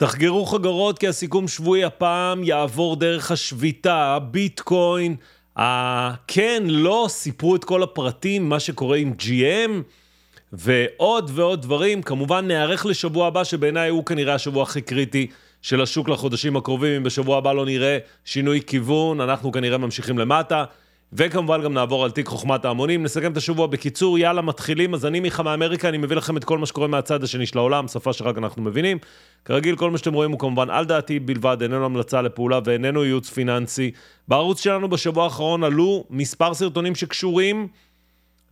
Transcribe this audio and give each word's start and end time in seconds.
תחגרו 0.00 0.46
חגרות 0.46 0.98
כי 0.98 1.08
הסיכום 1.08 1.48
שבועי 1.48 1.84
הפעם 1.84 2.44
יעבור 2.44 2.96
דרך 2.96 3.30
השביתה, 3.30 4.14
הביטקוין, 4.16 5.16
הכן, 5.56 6.62
לא, 6.66 7.06
סיפרו 7.08 7.56
את 7.56 7.64
כל 7.64 7.82
הפרטים, 7.82 8.48
מה 8.48 8.60
שקורה 8.60 8.96
עם 8.96 9.12
GM, 9.18 9.70
ועוד 10.52 11.30
ועוד 11.34 11.62
דברים. 11.62 12.02
כמובן, 12.02 12.46
נערך 12.46 12.86
לשבוע 12.86 13.26
הבא, 13.26 13.44
שבעיניי 13.44 13.90
הוא 13.90 14.04
כנראה 14.04 14.34
השבוע 14.34 14.62
הכי 14.62 14.80
קריטי 14.80 15.26
של 15.62 15.80
השוק 15.80 16.08
לחודשים 16.08 16.56
הקרובים. 16.56 16.96
אם 16.96 17.02
בשבוע 17.02 17.38
הבא 17.38 17.52
לא 17.52 17.66
נראה 17.66 17.98
שינוי 18.24 18.60
כיוון, 18.66 19.20
אנחנו 19.20 19.52
כנראה 19.52 19.78
ממשיכים 19.78 20.18
למטה. 20.18 20.64
וכמובן 21.12 21.62
גם 21.62 21.74
נעבור 21.74 22.04
על 22.04 22.10
תיק 22.10 22.26
חוכמת 22.26 22.64
ההמונים. 22.64 23.02
נסכם 23.02 23.32
את 23.32 23.36
השבוע 23.36 23.66
בקיצור, 23.66 24.18
יאללה, 24.18 24.42
מתחילים. 24.42 24.94
אז 24.94 25.06
אני 25.06 25.20
מיכה 25.20 25.42
מאמריקה, 25.42 25.88
אני 25.88 25.98
מביא 25.98 26.16
לכם 26.16 26.36
את 26.36 26.44
כל 26.44 26.58
מה 26.58 26.66
שקורה 26.66 26.86
מהצד 26.86 27.24
השני 27.24 27.46
של 27.46 27.58
העולם, 27.58 27.88
שפה 27.88 28.12
שרק 28.12 28.38
אנחנו 28.38 28.62
מבינים. 28.62 28.98
כרגיל, 29.44 29.76
כל 29.76 29.90
מה 29.90 29.98
שאתם 29.98 30.12
רואים 30.12 30.30
הוא 30.30 30.38
כמובן 30.38 30.70
על 30.70 30.84
דעתי 30.84 31.18
בלבד, 31.18 31.62
איננו 31.62 31.84
המלצה 31.84 32.22
לפעולה 32.22 32.60
ואיננו 32.64 33.04
ייעוץ 33.04 33.30
פיננסי. 33.30 33.90
בערוץ 34.28 34.62
שלנו 34.62 34.88
בשבוע 34.88 35.24
האחרון 35.24 35.64
עלו 35.64 36.04
מספר 36.10 36.54
סרטונים 36.54 36.94
שקשורים 36.94 37.68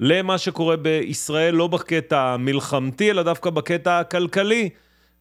למה 0.01 0.39
שקורה 0.39 0.77
בישראל, 0.77 1.55
לא 1.55 1.67
בקטע 1.67 2.21
המלחמתי, 2.21 3.11
אלא 3.11 3.23
דווקא 3.23 3.51
בקטע 3.51 3.99
הכלכלי. 3.99 4.69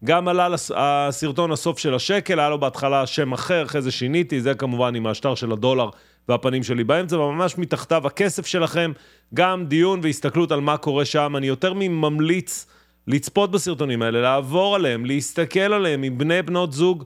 גם 0.04 0.28
עלה 0.28 0.48
הסרטון 0.76 1.52
הסוף 1.52 1.78
של 1.78 1.94
השקל, 1.94 2.40
היה 2.40 2.48
לו 2.48 2.60
בהתחלה 2.60 3.06
שם 3.06 3.32
אחר, 3.32 3.64
אחרי 3.64 3.82
זה 3.82 3.90
שיניתי, 3.90 4.40
זה 4.40 4.54
כמובן 4.54 4.94
עם 4.94 5.06
השטר 5.06 5.34
של 5.34 5.52
הדולר 5.52 5.90
והפנים 6.28 6.62
שלי 6.62 6.84
באמצע, 6.84 7.18
וממש 7.18 7.58
מתחתיו 7.58 8.06
הכסף 8.06 8.46
שלכם, 8.46 8.92
גם 9.34 9.66
דיון 9.66 10.00
והסתכלות 10.02 10.52
על 10.52 10.60
מה 10.60 10.76
קורה 10.76 11.04
שם. 11.04 11.34
אני 11.36 11.46
יותר 11.46 11.72
מממליץ 11.76 12.66
לצפות 13.06 13.50
בסרטונים 13.50 14.02
האלה, 14.02 14.20
לעבור 14.20 14.74
עליהם, 14.74 15.04
להסתכל 15.04 15.60
עליהם 15.60 16.02
עם 16.02 16.18
בני 16.18 16.42
בנות 16.42 16.72
זוג. 16.72 17.04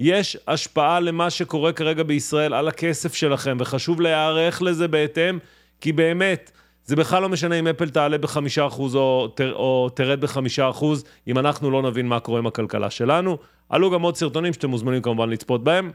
יש 0.00 0.36
השפעה 0.48 1.00
למה 1.00 1.30
שקורה 1.30 1.72
כרגע 1.72 2.02
בישראל 2.02 2.54
על 2.54 2.68
הכסף 2.68 3.14
שלכם, 3.14 3.56
וחשוב 3.60 4.00
להיערך 4.00 4.62
לזה 4.62 4.88
בהתאם, 4.88 5.38
כי 5.80 5.92
באמת, 5.92 6.50
זה 6.84 6.96
בכלל 6.96 7.22
לא 7.22 7.28
משנה 7.28 7.58
אם 7.58 7.66
אפל 7.66 7.90
תעלה 7.90 8.18
בחמישה 8.18 8.66
אחוז 8.66 8.96
או, 8.96 9.28
או 9.52 9.88
תרד 9.94 10.20
בחמישה 10.20 10.70
אחוז, 10.70 11.04
אם 11.28 11.38
אנחנו 11.38 11.70
לא 11.70 11.82
נבין 11.82 12.08
מה 12.08 12.20
קורה 12.20 12.38
עם 12.38 12.46
הכלכלה 12.46 12.90
שלנו. 12.90 13.38
עלו 13.68 13.90
גם 13.90 14.02
עוד 14.02 14.16
סרטונים 14.16 14.52
שאתם 14.52 14.70
מוזמנים 14.70 15.02
כמובן 15.02 15.30
לצפות 15.30 15.64
בהם. 15.64 15.90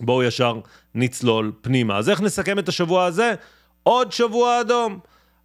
בואו 0.00 0.22
ישר 0.22 0.60
נצלול 0.94 1.52
פנימה. 1.60 1.98
אז 1.98 2.10
איך 2.10 2.20
נסכם 2.20 2.58
את 2.58 2.68
השבוע 2.68 3.04
הזה? 3.04 3.34
עוד 3.82 4.12
שבוע 4.12 4.60
אדום. 4.60 4.98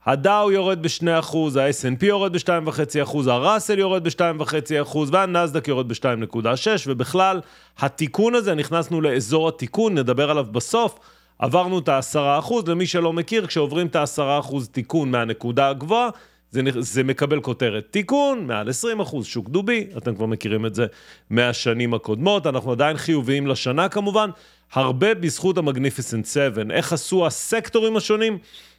הדאו 0.06 0.52
יורד 0.52 0.82
ב-2%, 0.84 1.38
ה-S&P 1.60 2.06
יורד 2.06 2.34
ב-2.5%, 2.34 3.18
הראסל 3.30 3.80
יורד 3.80 4.04
ב-2.5% 4.04 4.98
והנסדק 5.12 5.68
יורד 5.68 5.88
ב-2.6%, 5.88 6.48
ובכלל, 6.88 7.42
התיקון 7.80 8.36
הזה, 8.36 8.56
נכנסנו 8.56 9.02
לאזור 9.02 9.48
התיקון, 9.48 9.98
נדבר 9.98 10.32
עליו 10.32 10.46
בסוף, 10.52 11.00
עברנו 11.40 11.80
את 11.80 11.90
ה-10%, 11.90 12.54
למי 12.68 12.88
שלא 12.88 13.14
מכיר, 13.14 13.48
כשעוברים 13.48 13.88
את 13.88 13.96
ה-10% 13.96 14.56
תיקון 14.72 15.12
מהנקודה 15.12 15.70
הגבוהה, 15.70 16.10
זה, 16.52 16.62
זה 16.80 17.04
מקבל 17.04 17.42
כותרת 17.42 17.88
תיקון, 17.92 18.48
מעל 18.48 18.70
20 18.70 19.00
אחוז, 19.00 19.26
שוק 19.26 19.50
דובי, 19.50 19.88
אתם 19.98 20.16
כבר 20.16 20.26
מכירים 20.26 20.66
את 20.66 20.76
זה 20.76 20.86
מהשנים 21.30 21.94
הקודמות, 21.94 22.48
אנחנו 22.48 22.72
עדיין 22.72 22.98
חיוביים 22.98 23.48
לשנה 23.48 23.90
כמובן, 23.90 24.30
הרבה 24.74 25.14
בזכות 25.14 25.58
המגניפיסנט 25.58 26.26
7. 26.26 26.64
איך 26.72 26.94
עשו 26.94 27.28
הסקטורים 27.28 27.98
השונים? 27.98 28.38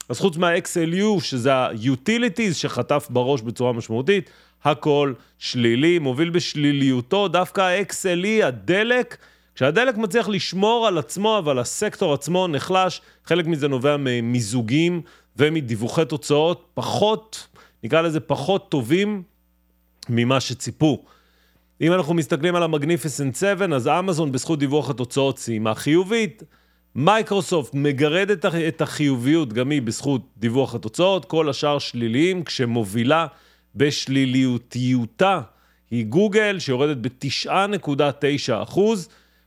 אז 0.08 0.20
חוץ 0.20 0.36
מה-XLU, 0.36 1.20
שזה 1.20 1.55
ה-Utilities 1.55 2.52
שחטף 2.52 3.06
בראש 3.10 3.42
בצורה 3.42 3.72
משמעותית, 3.72 4.30
הכל 4.64 5.12
שלילי, 5.38 5.98
מוביל 5.98 6.30
בשליליותו, 6.30 7.28
דווקא 7.28 7.60
ה-XLE, 7.60 8.44
הדלק, 8.44 9.16
כשהדלק 9.55 9.97
מצליח 9.97 10.28
לשמור 10.28 10.86
על 10.86 10.98
עצמו, 10.98 11.38
אבל 11.38 11.58
הסקטור 11.58 12.14
עצמו 12.14 12.47
נחלש, 12.48 13.00
חלק 13.25 13.47
מזה 13.47 13.69
נובע 13.69 13.97
ממיזוגים 13.98 15.03
ומדיווחי 15.36 16.04
תוצאות 16.04 16.66
פחות 16.75 17.47
נקרא 17.84 18.00
לזה, 18.00 18.21
פחות 18.21 18.71
טובים 18.71 19.22
ממה 20.09 20.41
שציפו. 20.41 21.05
אם 21.81 21.93
אנחנו 21.93 22.15
מסתכלים 22.15 22.55
על 22.55 22.62
המגניפיסנט 22.62 23.37
7, 23.37 23.77
אז 23.77 23.89
אמזון 23.89 24.33
בזכות 24.33 24.59
דיווח 24.59 24.91
התוצאות 24.91 25.39
סיימה 25.39 25.75
חיובית. 25.75 26.43
מייקרוסופט 26.94 27.75
מגרדת 27.75 28.44
את 28.69 28.81
החיוביות 28.81 29.53
גם 29.53 29.71
היא 29.71 29.83
בזכות 29.83 30.22
דיווח 30.37 30.75
התוצאות, 30.75 31.25
כל 31.25 31.49
השאר 31.49 31.78
שליליים, 31.78 32.44
כשמובילה 32.44 33.27
בשליליותיותה 33.75 35.41
היא 35.91 36.06
גוגל, 36.06 36.59
שיורדת 36.59 36.97
ב-9.9%, 36.97 38.81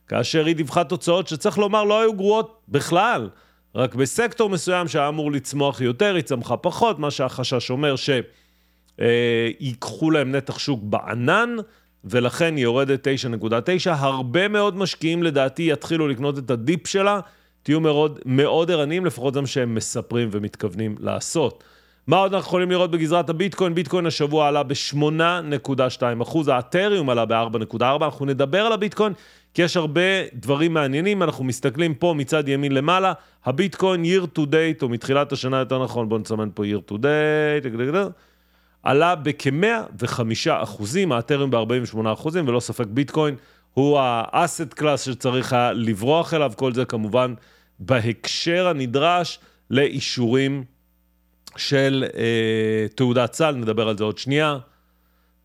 כאשר 0.07 0.45
היא 0.45 0.55
דיווחה 0.55 0.83
תוצאות 0.83 1.27
שצריך 1.27 1.57
לומר 1.57 1.83
לא 1.83 2.01
היו 2.01 2.13
גרועות 2.13 2.61
בכלל. 2.69 3.29
רק 3.75 3.95
בסקטור 3.95 4.49
מסוים 4.49 4.87
שהיה 4.87 5.07
אמור 5.07 5.31
לצמוח 5.31 5.81
יותר, 5.81 6.15
היא 6.15 6.23
צמחה 6.23 6.57
פחות, 6.57 6.99
מה 6.99 7.11
שהחשש 7.11 7.71
אומר 7.71 7.95
שיקחו 8.97 10.11
להם 10.11 10.31
נתח 10.31 10.59
שוק 10.59 10.79
בענן, 10.83 11.55
ולכן 12.03 12.55
היא 12.55 12.63
יורדת 12.63 13.07
9.9. 13.07 13.11
הרבה 13.85 14.47
מאוד 14.47 14.77
משקיעים 14.77 15.23
לדעתי 15.23 15.71
יתחילו 15.71 16.07
לקנות 16.07 16.37
את 16.37 16.51
הדיפ 16.51 16.87
שלה, 16.87 17.19
תהיו 17.63 17.79
מאוד, 17.79 18.19
מאוד 18.25 18.71
ערניים, 18.71 19.05
לפחות 19.05 19.33
זה 19.33 19.41
מה 19.41 19.47
שהם 19.47 19.75
מספרים 19.75 20.29
ומתכוונים 20.31 20.95
לעשות. 20.99 21.63
מה 22.11 22.17
עוד 22.17 22.33
אנחנו 22.33 22.47
יכולים 22.47 22.71
לראות 22.71 22.91
בגזרת 22.91 23.29
הביטקוין? 23.29 23.75
ביטקוין 23.75 24.05
השבוע 24.05 24.47
עלה 24.47 24.63
ב-8.2%, 24.63 26.51
האתריום 26.51 27.09
עלה 27.09 27.25
ב-4.4%, 27.25 27.83
אנחנו 27.83 28.25
נדבר 28.25 28.65
על 28.65 28.71
הביטקוין 28.71 29.13
כי 29.53 29.61
יש 29.61 29.77
הרבה 29.77 30.01
דברים 30.33 30.73
מעניינים, 30.73 31.23
אנחנו 31.23 31.43
מסתכלים 31.43 31.93
פה 31.93 32.13
מצד 32.17 32.47
ימין 32.47 32.71
למעלה, 32.71 33.13
הביטקוין 33.45 34.03
year 34.03 34.37
to 34.37 34.41
date, 34.41 34.81
או 34.81 34.89
מתחילת 34.89 35.31
השנה 35.31 35.57
יותר 35.57 35.83
נכון, 35.83 36.09
בואו 36.09 36.19
נסמן 36.19 36.49
פה 36.53 36.63
year 36.63 36.91
to 36.91 36.93
date, 36.93 37.97
עלה 38.83 39.15
בכ-105 39.15 40.49
אחוזים, 40.49 41.11
האתרים 41.11 41.51
ב-48 41.51 42.13
אחוזים, 42.13 42.47
ולא 42.47 42.59
ספק 42.59 42.87
ביטקוין 42.87 43.35
הוא 43.73 43.99
האסט 44.01 44.73
קלאס 44.73 45.05
שצריך 45.05 45.53
היה 45.53 45.73
לברוח 45.73 46.33
אליו, 46.33 46.51
כל 46.55 46.73
זה 46.73 46.85
כמובן 46.85 47.33
בהקשר 47.79 48.67
הנדרש 48.67 49.39
לאישורים 49.69 50.63
של 51.57 52.05
אה, 52.17 52.87
תעודת 52.95 53.33
סל, 53.33 53.55
נדבר 53.55 53.87
על 53.89 53.97
זה 53.97 54.03
עוד 54.03 54.17
שנייה. 54.17 54.57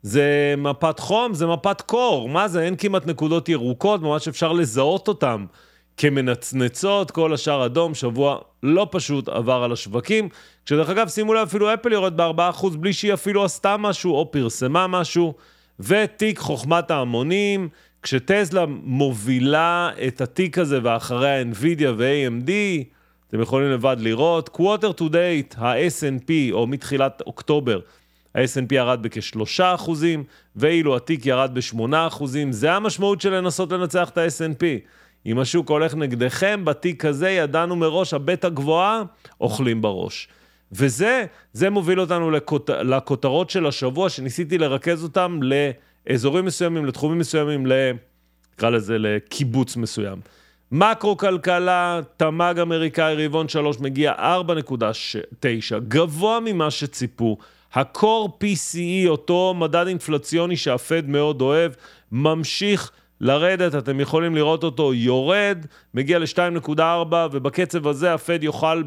זה 0.03 0.55
מפת 0.59 0.99
חום, 0.99 1.34
זה 1.34 1.47
מפת 1.47 1.81
קור, 1.81 2.28
מה 2.28 2.49
זה? 2.49 2.62
אין 2.62 2.77
כמעט 2.77 3.06
נקודות 3.06 3.49
ירוקות, 3.49 4.03
ממש 4.03 4.28
אפשר 4.28 4.53
לזהות 4.53 5.09
אותן 5.09 5.44
כמנצנצות, 5.97 7.11
כל 7.11 7.34
השאר 7.34 7.67
אדום, 7.67 7.94
שבוע 7.94 8.39
לא 8.62 8.89
פשוט 8.91 9.28
עבר 9.28 9.62
על 9.62 9.72
השווקים. 9.72 10.28
כשדרך 10.67 10.91
אגב, 10.91 11.09
שימו 11.09 11.34
לב, 11.34 11.43
אפילו 11.49 11.75
אפל 11.75 11.93
יורד 11.93 12.17
ב-4% 12.17 12.77
בלי 12.77 12.93
שהיא 12.93 13.15
אפילו 13.15 13.44
עשתה 13.44 13.77
משהו 13.77 14.15
או 14.15 14.31
פרסמה 14.31 14.87
משהו. 14.87 15.34
ותיק 15.81 16.38
חוכמת 16.38 16.91
ההמונים, 16.91 17.69
כשטזלה 18.03 18.65
מובילה 18.69 19.91
את 20.06 20.21
התיק 20.21 20.59
הזה 20.59 20.78
ואחריה 20.83 21.43
NVIDIA 21.43 21.88
ו-AMD, 21.97 22.50
אתם 23.37 23.43
יכולים 23.43 23.71
לבד 23.71 23.97
לראות, 23.99 24.51
quarter 24.57 25.01
to 25.01 25.03
date, 25.03 25.59
ה-S&P, 25.59 26.31
או 26.53 26.67
מתחילת 26.67 27.23
אוקטובר, 27.27 27.81
ה-S&P 28.35 28.75
ירד 28.75 29.03
בכשלושה 29.03 29.75
אחוזים, 29.75 30.25
ואילו 30.57 30.97
התיק 30.97 31.27
ירד 31.27 31.51
בשמונה 31.55 32.07
אחוזים. 32.07 32.53
זה 32.53 32.73
המשמעות 32.73 33.21
של 33.21 33.35
לנסות 33.35 33.73
לנצח 33.73 34.09
את 34.09 34.19
ה-S&P. 34.19 34.65
אם 35.27 35.39
השוק 35.39 35.71
הולך 35.71 35.95
נגדכם, 35.95 36.65
בתיק 36.65 37.05
הזה 37.05 37.31
ידענו 37.31 37.77
מראש, 37.77 38.15
הבט 38.15 38.45
הגבוהה, 38.45 39.03
אוכלים 39.41 39.83
בראש. 39.83 40.29
וזה, 40.73 41.25
זה 41.53 41.71
מוביל 41.71 42.01
אותנו 42.01 42.31
לכות, 42.31 42.71
לכותרות 42.71 43.51
של 43.51 43.67
השבוע, 43.67 44.09
שניסיתי 44.09 44.59
לרכז 44.59 45.03
אותם 45.03 45.41
לאזורים 45.43 46.45
מסוימים, 46.45 46.87
לתחומים 46.87 47.19
מסוימים, 47.19 47.67
נקרא 48.55 48.71
לזה 48.71 48.99
לקיבוץ 48.99 49.77
מסוים. 49.77 50.19
מקרו-כלכלה, 50.73 52.01
תמ"ג 52.17 52.55
אמריקאי, 52.63 53.27
רבעון 53.27 53.49
3 53.49 53.81
מגיע 53.81 54.13
4.9, 54.13 55.79
גבוה 55.89 56.41
ממה 56.41 56.71
שציפו. 56.71 57.39
הקור 57.73 58.39
PCE, 58.45 59.09
אותו 59.09 59.55
מדד 59.59 59.87
אינפלציוני 59.87 60.57
שהפד 60.57 61.09
מאוד 61.09 61.41
אוהב, 61.41 61.73
ממשיך 62.13 62.91
לרדת, 63.21 63.75
אתם 63.75 64.01
יכולים 64.01 64.35
לראות 64.35 64.65
אותו 64.65 64.95
יורד, 64.95 65.67
מגיע 65.95 66.19
ל-2.4, 66.19 67.15
ובקצב 67.33 67.87
הזה 67.87 68.15
הפד 68.15 68.43
יוכל 68.43 68.83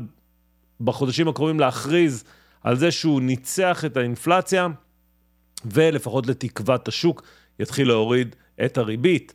בחודשים 0.82 1.28
הקרובים 1.28 1.60
להכריז 1.60 2.24
על 2.64 2.76
זה 2.76 2.92
שהוא 2.92 3.22
ניצח 3.22 3.86
את 3.86 3.98
האינפלציה, 3.98 4.68
ולפחות 5.66 6.28
לתקוות 6.28 6.88
השוק 6.88 7.24
יתחיל 7.60 7.88
להוריד 7.88 8.36
את 8.66 8.78
הריבית. 8.78 9.34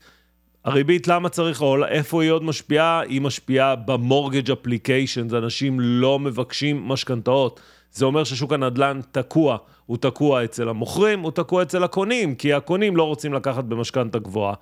הריבית, 0.64 1.08
למה 1.08 1.28
צריך, 1.28 1.62
או 1.62 1.84
איפה 1.84 2.22
היא 2.22 2.30
עוד 2.30 2.44
משפיעה? 2.44 3.00
היא 3.00 3.20
משפיעה 3.20 3.76
במורגג' 3.76 4.50
אפליקיישן, 4.50 5.34
אנשים 5.34 5.80
לא 5.80 6.18
מבקשים 6.18 6.88
משכנתאות. 6.88 7.60
זה 7.92 8.04
אומר 8.04 8.24
ששוק 8.24 8.52
הנדל"ן 8.52 9.00
תקוע. 9.12 9.56
הוא 9.86 9.96
תקוע 9.96 10.44
אצל 10.44 10.68
המוכרים, 10.68 11.20
הוא 11.20 11.30
תקוע 11.30 11.62
אצל 11.62 11.84
הקונים, 11.84 12.34
כי 12.34 12.52
הקונים 12.52 12.96
לא 12.96 13.02
רוצים 13.02 13.32
לקחת 13.32 13.64
במשכנתה 13.64 14.18
גבוהה, 14.18 14.54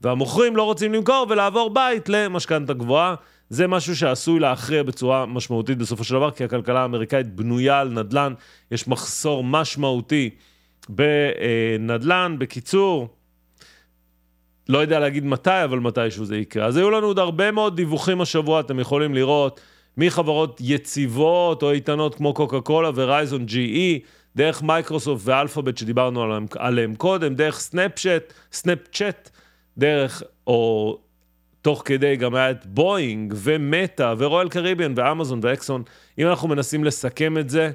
והמוכרים 0.00 0.56
לא 0.56 0.62
רוצים 0.62 0.94
למכור 0.94 1.26
ולעבור 1.30 1.70
בית 1.70 2.08
למשכנתה 2.08 2.72
גבוהה. 2.72 3.14
זה 3.48 3.66
משהו 3.66 3.96
שעשוי 3.96 4.40
להכריע 4.40 4.82
בצורה 4.82 5.26
משמעותית 5.26 5.78
בסופו 5.78 6.04
של 6.04 6.14
דבר, 6.14 6.30
כי 6.30 6.44
הכלכלה 6.44 6.80
האמריקאית 6.80 7.34
בנויה 7.34 7.80
על 7.80 7.88
נדל"ן, 7.88 8.34
יש 8.70 8.88
מחסור 8.88 9.44
משמעותי 9.44 10.30
בנדל"ן. 10.88 12.36
בקיצור, 12.38 13.08
לא 14.70 14.78
יודע 14.78 14.98
להגיד 14.98 15.24
מתי, 15.24 15.64
אבל 15.64 15.78
מתישהו 15.78 16.24
זה 16.24 16.36
יקרה. 16.36 16.66
אז 16.66 16.76
היו 16.76 16.90
לנו 16.90 17.06
עוד 17.06 17.18
הרבה 17.18 17.50
מאוד 17.50 17.76
דיווחים 17.76 18.20
השבוע, 18.20 18.60
אתם 18.60 18.80
יכולים 18.80 19.14
לראות, 19.14 19.60
מחברות 19.96 20.60
יציבות 20.64 21.62
או 21.62 21.70
איתנות 21.70 22.14
כמו 22.14 22.34
קוקה 22.34 22.60
קולה 22.60 22.90
Verizon 22.94 23.46
GE, 23.48 24.06
דרך 24.36 24.62
מייקרוסופט 24.62 25.22
ואלפאבית 25.24 25.78
שדיברנו 25.78 26.22
עליהם, 26.22 26.46
עליהם 26.58 26.94
קודם, 26.94 27.34
דרך 27.34 27.60
סנאפצ'אט, 27.60 28.32
סנאפצ'אט, 28.52 29.30
דרך, 29.78 30.22
או 30.46 30.98
תוך 31.62 31.82
כדי 31.84 32.16
גם 32.16 32.34
היה 32.34 32.50
את 32.50 32.66
בואינג 32.66 33.34
ומטא 33.36 34.14
ורואל 34.18 34.48
קריביאן 34.48 34.92
ואמזון 34.96 35.40
ואקסון. 35.42 35.82
אם 36.18 36.26
אנחנו 36.26 36.48
מנסים 36.48 36.84
לסכם 36.84 37.38
את 37.38 37.50
זה, 37.50 37.70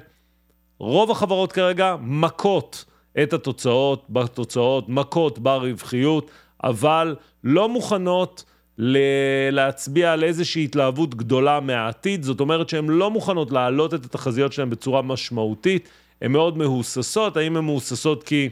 רוב 0.78 1.10
החברות 1.10 1.52
כרגע 1.52 1.96
מכות 2.00 2.84
את 3.22 3.32
התוצאות, 3.32 4.06
בתוצאות, 4.10 4.88
מכות 4.88 5.38
ברווחיות, 5.38 6.30
אבל 6.64 7.16
לא 7.44 7.68
מוכנות 7.68 8.44
ל- 8.78 9.50
להצביע 9.50 10.12
על 10.12 10.24
איזושהי 10.24 10.64
התלהבות 10.64 11.14
גדולה 11.14 11.60
מהעתיד. 11.60 12.22
זאת 12.22 12.40
אומרת 12.40 12.68
שהן 12.68 12.88
לא 12.88 13.10
מוכנות 13.10 13.50
להעלות 13.50 13.94
את 13.94 14.04
התחזיות 14.04 14.52
שלהן 14.52 14.70
בצורה 14.70 15.02
משמעותית. 15.02 15.88
הן 16.22 16.32
מאוד 16.32 16.58
מהוססות, 16.58 17.36
האם 17.36 17.56
הן 17.56 17.64
מהוססות 17.64 18.22
כי 18.22 18.48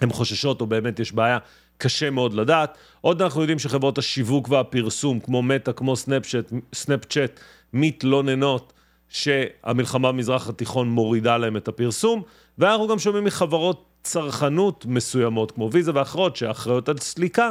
הן 0.00 0.10
חוששות 0.10 0.60
או 0.60 0.66
באמת 0.66 1.00
יש 1.00 1.12
בעיה? 1.12 1.38
קשה 1.78 2.10
מאוד 2.10 2.34
לדעת. 2.34 2.78
עוד 3.00 3.22
אנחנו 3.22 3.40
יודעים 3.40 3.58
שחברות 3.58 3.98
השיווק 3.98 4.48
והפרסום, 4.48 5.20
כמו 5.20 5.42
מטא, 5.42 5.72
כמו 5.72 5.96
סנאפצ'אט, 5.96 6.52
סנאפצ'אט, 6.74 7.40
מתלוננות 7.72 8.72
שהמלחמה 9.08 10.12
במזרח 10.12 10.48
התיכון 10.48 10.88
מורידה 10.88 11.36
להם 11.36 11.56
את 11.56 11.68
הפרסום, 11.68 12.22
ואנחנו 12.58 12.88
גם 12.88 12.98
שומעים 12.98 13.24
מחברות 13.24 13.84
צרכנות 14.04 14.86
מסוימות, 14.86 15.50
כמו 15.50 15.70
ויזה 15.72 15.92
ואחרות, 15.94 16.36
שאחראיות 16.36 16.88
על 16.88 16.98
סליקה, 16.98 17.50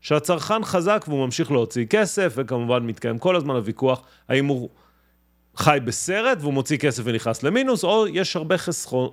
שהצרכן 0.00 0.64
חזק 0.64 1.04
והוא 1.08 1.24
ממשיך 1.24 1.50
להוציא 1.50 1.86
כסף, 1.90 2.32
וכמובן 2.36 2.82
מתקיים 2.82 3.18
כל 3.18 3.36
הזמן 3.36 3.54
הוויכוח 3.54 4.02
האם 4.28 4.46
הוא 4.46 4.68
חי 5.56 5.78
בסרט 5.84 6.38
והוא 6.40 6.52
מוציא 6.52 6.76
כסף 6.76 7.02
ונכנס 7.06 7.42
למינוס, 7.42 7.84
או 7.84 8.06
יש 8.08 8.36
הרבה 8.36 8.56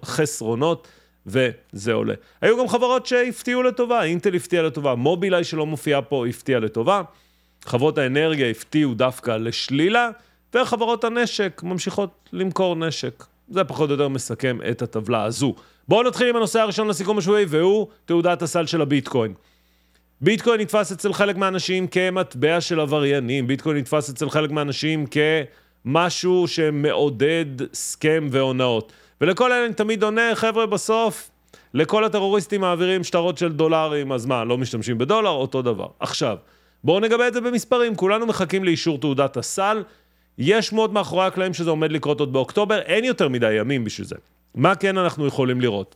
חסרונות 0.06 0.88
וזה 1.26 1.94
עולה. 1.94 2.14
היו 2.42 2.60
גם 2.60 2.68
חברות 2.68 3.06
שהפתיעו 3.06 3.64
לטובה, 3.64 4.04
אינטל 4.04 4.36
הפתיעה 4.36 4.64
לטובה, 4.64 4.96
מובילאיי 4.96 5.44
שלא 5.44 5.66
מופיעה 5.66 6.02
פה 6.02 6.28
הפתיעה 6.28 6.60
לטובה, 6.60 7.02
חברות 7.66 7.98
האנרגיה 7.98 8.50
הפתיעו 8.50 8.94
דווקא 8.94 9.32
לשלילה, 9.32 10.10
וחברות 10.54 11.04
הנשק 11.04 11.62
ממשיכות 11.64 12.30
למכור 12.34 12.76
נשק. 12.76 13.24
זה 13.50 13.64
פחות 13.64 13.90
או 13.90 13.94
יותר 13.94 14.08
מסכם 14.08 14.60
את 14.72 14.82
הטבלה 14.82 15.24
הזו. 15.24 15.56
בואו 15.88 16.04
נתחיל 16.04 16.30
עם 16.30 16.36
הנושא 16.36 16.60
הראשון 16.60 16.88
לסיכום 16.88 17.18
השבועי, 17.18 17.46
והוא 17.48 17.88
תעודת 18.06 18.42
הסל 18.42 18.66
של 18.66 18.82
הביטקוין. 18.82 19.34
ביטקוין 20.22 20.62
נתפס 20.62 20.92
אצל 20.92 21.14
חלק 21.14 21.36
מהאנשים 21.36 21.88
כמטבע 21.88 22.62
של 22.62 22.80
עבריינים, 22.80 23.48
ביטקוין 23.48 23.78
נתפס 23.78 24.10
אצל 24.10 24.30
חלק 24.30 24.52
מהאנשים 24.52 25.06
כמשהו 25.86 26.48
שמעודד 26.48 27.46
סכם 27.74 28.28
והונאות. 28.32 28.92
ולכל 29.22 29.52
אלה 29.52 29.66
אני 29.66 29.74
תמיד 29.74 30.04
עונה, 30.04 30.36
חבר'ה, 30.36 30.66
בסוף, 30.66 31.30
לכל 31.74 32.04
הטרוריסטים 32.04 32.62
מעבירים 32.62 33.04
שטרות 33.04 33.38
של 33.38 33.52
דולרים, 33.52 34.12
אז 34.12 34.26
מה, 34.26 34.44
לא 34.44 34.58
משתמשים 34.58 34.98
בדולר? 34.98 35.30
אותו 35.30 35.62
דבר. 35.62 35.88
עכשיו, 36.00 36.38
בואו 36.84 37.00
נגבה 37.00 37.28
את 37.28 37.34
זה 37.34 37.42
במספרים, 37.42 37.96
כולנו 37.96 38.26
מחכים 38.26 38.64
לאישור 38.64 38.98
תעודת 38.98 39.38
הסל. 39.38 39.84
יש 40.38 40.74
מאוד 40.74 40.94
מאחורי 40.94 41.26
הקלעים 41.26 41.54
שזה 41.54 41.70
עומד 41.70 41.92
לקרות 41.92 42.20
עוד 42.20 42.34
באוקטובר, 42.34 42.80
אין 42.80 43.04
יותר 43.04 43.30
מדי 43.30 43.54
ימים 43.54 43.84
בשביל 43.84 44.08
זה. 44.08 44.16
מה 44.58 44.76
כן 44.76 44.98
אנחנו 44.98 45.28
יכולים 45.28 45.62
לראות? 45.62 45.96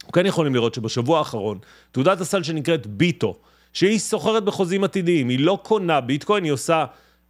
אנחנו 0.00 0.12
כן 0.12 0.26
יכולים 0.26 0.54
לראות 0.54 0.74
שבשבוע 0.74 1.18
האחרון, 1.18 1.58
תעודת 1.92 2.20
הסל 2.20 2.42
שנקראת 2.42 2.86
ביטו, 2.86 3.36
שהיא 3.72 3.98
סוחרת 3.98 4.44
בחוזים 4.44 4.84
עתידיים, 4.84 5.28
היא 5.28 5.38
לא 5.40 5.58
קונה 5.62 6.00
ביטקוין, 6.00 6.44
היא 6.44 6.52
עושה 6.52 6.84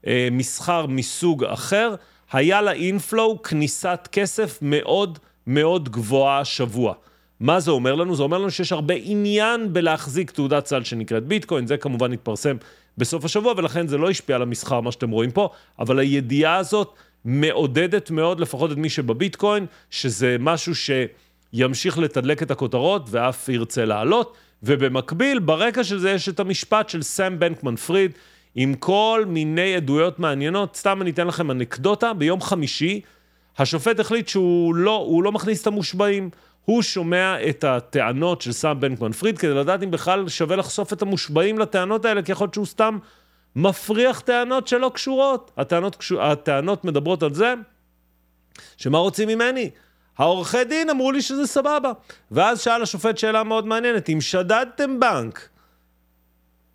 אה, 0.07 0.29
מסחר 0.33 0.87
מסוג 0.87 1.45
אחר, 1.45 1.95
היה 2.33 2.61
לה 2.61 2.73
אינפלואו, 2.73 3.43
כניסת 3.43 4.09
כסף 4.13 4.59
מאוד 4.63 5.19
מאוד 5.47 5.89
גבוהה 5.89 6.41
השבוע. 6.41 6.95
מה 7.41 7.61
זה 7.61 7.71
אומר 7.71 7.95
לנו? 7.95 8.17
זה 8.17 8.23
אומר 8.23 8.39
לנו 8.39 8.51
שיש 8.51 8.73
הרבה 8.73 8.95
עניין 9.03 9.73
בלהחזיק 9.73 10.31
תעודת 10.31 10.67
סל 10.67 10.85
שנקראת 10.85 11.25
ביטקוין, 11.25 11.67
זה 11.67 11.77
כמובן 11.77 12.13
התפרסם 12.13 12.57
בסוף 12.99 13.25
השבוע, 13.25 13.55
ולכן 13.57 13.89
זה 13.89 13.99
לא 13.99 14.11
השפיע 14.11 14.37
על 14.37 14.43
המסחר, 14.43 14.81
מה 14.81 14.93
שאתם 14.93 15.11
רואים 15.11 15.31
פה, 15.31 15.49
אבל 15.79 15.99
הידיעה 15.99 16.57
הזאת 16.57 16.95
מעודדת 17.25 18.11
מאוד, 18.11 18.41
לפחות 18.41 18.73
את 18.73 18.77
מי 18.77 18.89
שבביטקוין, 18.89 19.67
שזה 19.91 20.37
משהו 20.41 20.73
שימשיך 20.75 21.99
לתדלק 21.99 22.43
את 22.43 22.51
הכותרות 22.51 23.07
ואף 23.11 23.49
ירצה 23.49 23.85
לעלות, 23.85 24.37
ובמקביל, 24.63 25.39
ברקע 25.39 25.85
של 25.85 25.99
זה 25.99 26.11
יש 26.11 26.29
את 26.29 26.41
המשפט 26.41 26.89
של 26.89 27.03
סם 27.03 27.39
בנקמן 27.39 27.77
פריד, 27.77 28.13
עם 28.55 28.75
כל 28.75 29.25
מיני 29.27 29.77
עדויות 29.77 30.19
מעניינות. 30.19 30.77
סתם 30.77 31.03
אני 31.03 31.11
אתן 31.11 31.27
לכם 31.27 31.51
אנקדוטה, 31.51 32.13
ביום 32.13 32.41
חמישי, 32.41 33.01
השופט 33.59 34.01
החליט 34.01 34.29
שהוא 34.29 34.75
לא, 34.75 35.21
לא 35.23 35.33
מכניס 35.33 35.63
את 35.63 35.67
המושבעים. 35.67 36.31
הוא 36.65 36.83
שומע 36.83 37.49
את 37.49 37.65
הטענות 37.65 38.41
של 38.41 38.53
סם 38.53 38.77
בנקמן 38.81 39.13
פריד 39.13 39.39
כדי 39.39 39.55
לדעת 39.55 39.83
אם 39.83 39.91
בכלל 39.91 40.29
שווה 40.29 40.57
לחשוף 40.57 40.93
את 40.93 41.03
המושבעים 41.03 41.59
לטענות 41.59 42.05
האלה, 42.05 42.23
כי 42.23 42.33
יכול 42.33 42.45
להיות 42.45 42.55
שהוא 42.55 42.67
סתם 42.67 42.99
מפריח 43.57 44.21
טענות 44.21 44.69
שלא 44.69 44.91
קשורות. 44.95 45.51
הטענות, 45.57 46.05
הטענות 46.21 46.85
מדברות 46.85 47.23
על 47.23 47.35
זה 47.35 47.55
שמה 48.77 48.99
רוצים 48.99 49.29
ממני? 49.29 49.71
העורכי 50.19 50.65
דין 50.65 50.91
אמרו 50.91 51.13
לי 51.13 51.23
שזה 51.23 51.47
סבבה. 51.47 51.93
ואז 52.31 52.61
שאל 52.61 52.83
השופט 52.83 53.19
שאלה 53.19 53.43
מאוד 53.43 53.67
מעניינת, 53.67 54.09
אם 54.09 54.21
שדדתם 54.21 55.01
בנק 55.01 55.49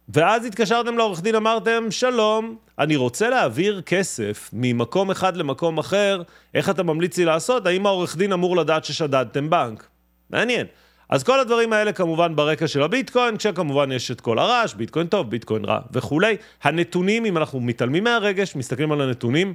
ואז 0.10 0.46
התקשרתם 0.46 0.98
לעורך 0.98 1.22
דין, 1.22 1.36
אמרתם, 1.36 1.92
שלום, 1.92 2.58
אני 2.80 2.96
רוצה 2.96 3.30
להעביר 3.30 3.82
כסף 3.82 4.50
ממקום 4.54 5.12
אחד 5.12 5.38
למקום 5.38 5.78
אחר, 5.78 6.22
איך 6.54 6.70
אתה 6.70 6.84
ממליץ 6.84 7.18
לי 7.18 7.26
לעשות? 7.26 7.66
האם 7.66 7.86
העורך 7.86 8.18
דין 8.18 8.34
אמור 8.34 8.58
לדעת 8.58 8.86
ששדדתם 8.86 9.50
בנק? 9.50 9.88
מעניין. 10.30 10.66
אז 11.10 11.24
כל 11.24 11.40
הדברים 11.40 11.74
האלה 11.74 11.94
כמובן 11.94 12.36
ברקע 12.36 12.68
של 12.68 12.84
הביטקוין, 12.84 13.38
כשכמובן 13.38 13.92
יש 13.92 14.12
את 14.12 14.22
כל 14.22 14.40
הרעש, 14.40 14.74
ביטקוין 14.74 15.08
טוב, 15.08 15.30
ביטקוין 15.30 15.66
רע 15.66 15.80
וכולי. 15.92 16.36
הנתונים, 16.64 17.26
אם 17.26 17.38
אנחנו 17.38 17.60
מתעלמים 17.60 18.04
מהרגש, 18.04 18.56
מסתכלים 18.56 18.92
על 18.92 19.02
הנתונים, 19.02 19.54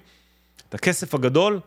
את 0.68 0.74
הכסף 0.74 1.14
הגדול, 1.14 1.60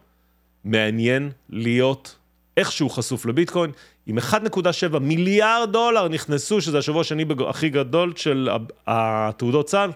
מעניין 0.66 1.32
להיות 1.50 2.16
איכשהו 2.58 2.90
חשוף 2.90 3.26
לביטקוין. 3.26 3.72
עם 4.06 4.18
1.7 4.18 5.00
מיליארד 5.00 5.72
דולר 5.72 6.08
נכנסו, 6.08 6.62
שזה 6.62 6.78
השבוע 6.78 7.02
השני 7.02 7.26
הכי 7.50 7.70
גדול 7.70 8.14
של 8.16 8.50
התעודות 8.88 9.70
סל, 9.70 9.90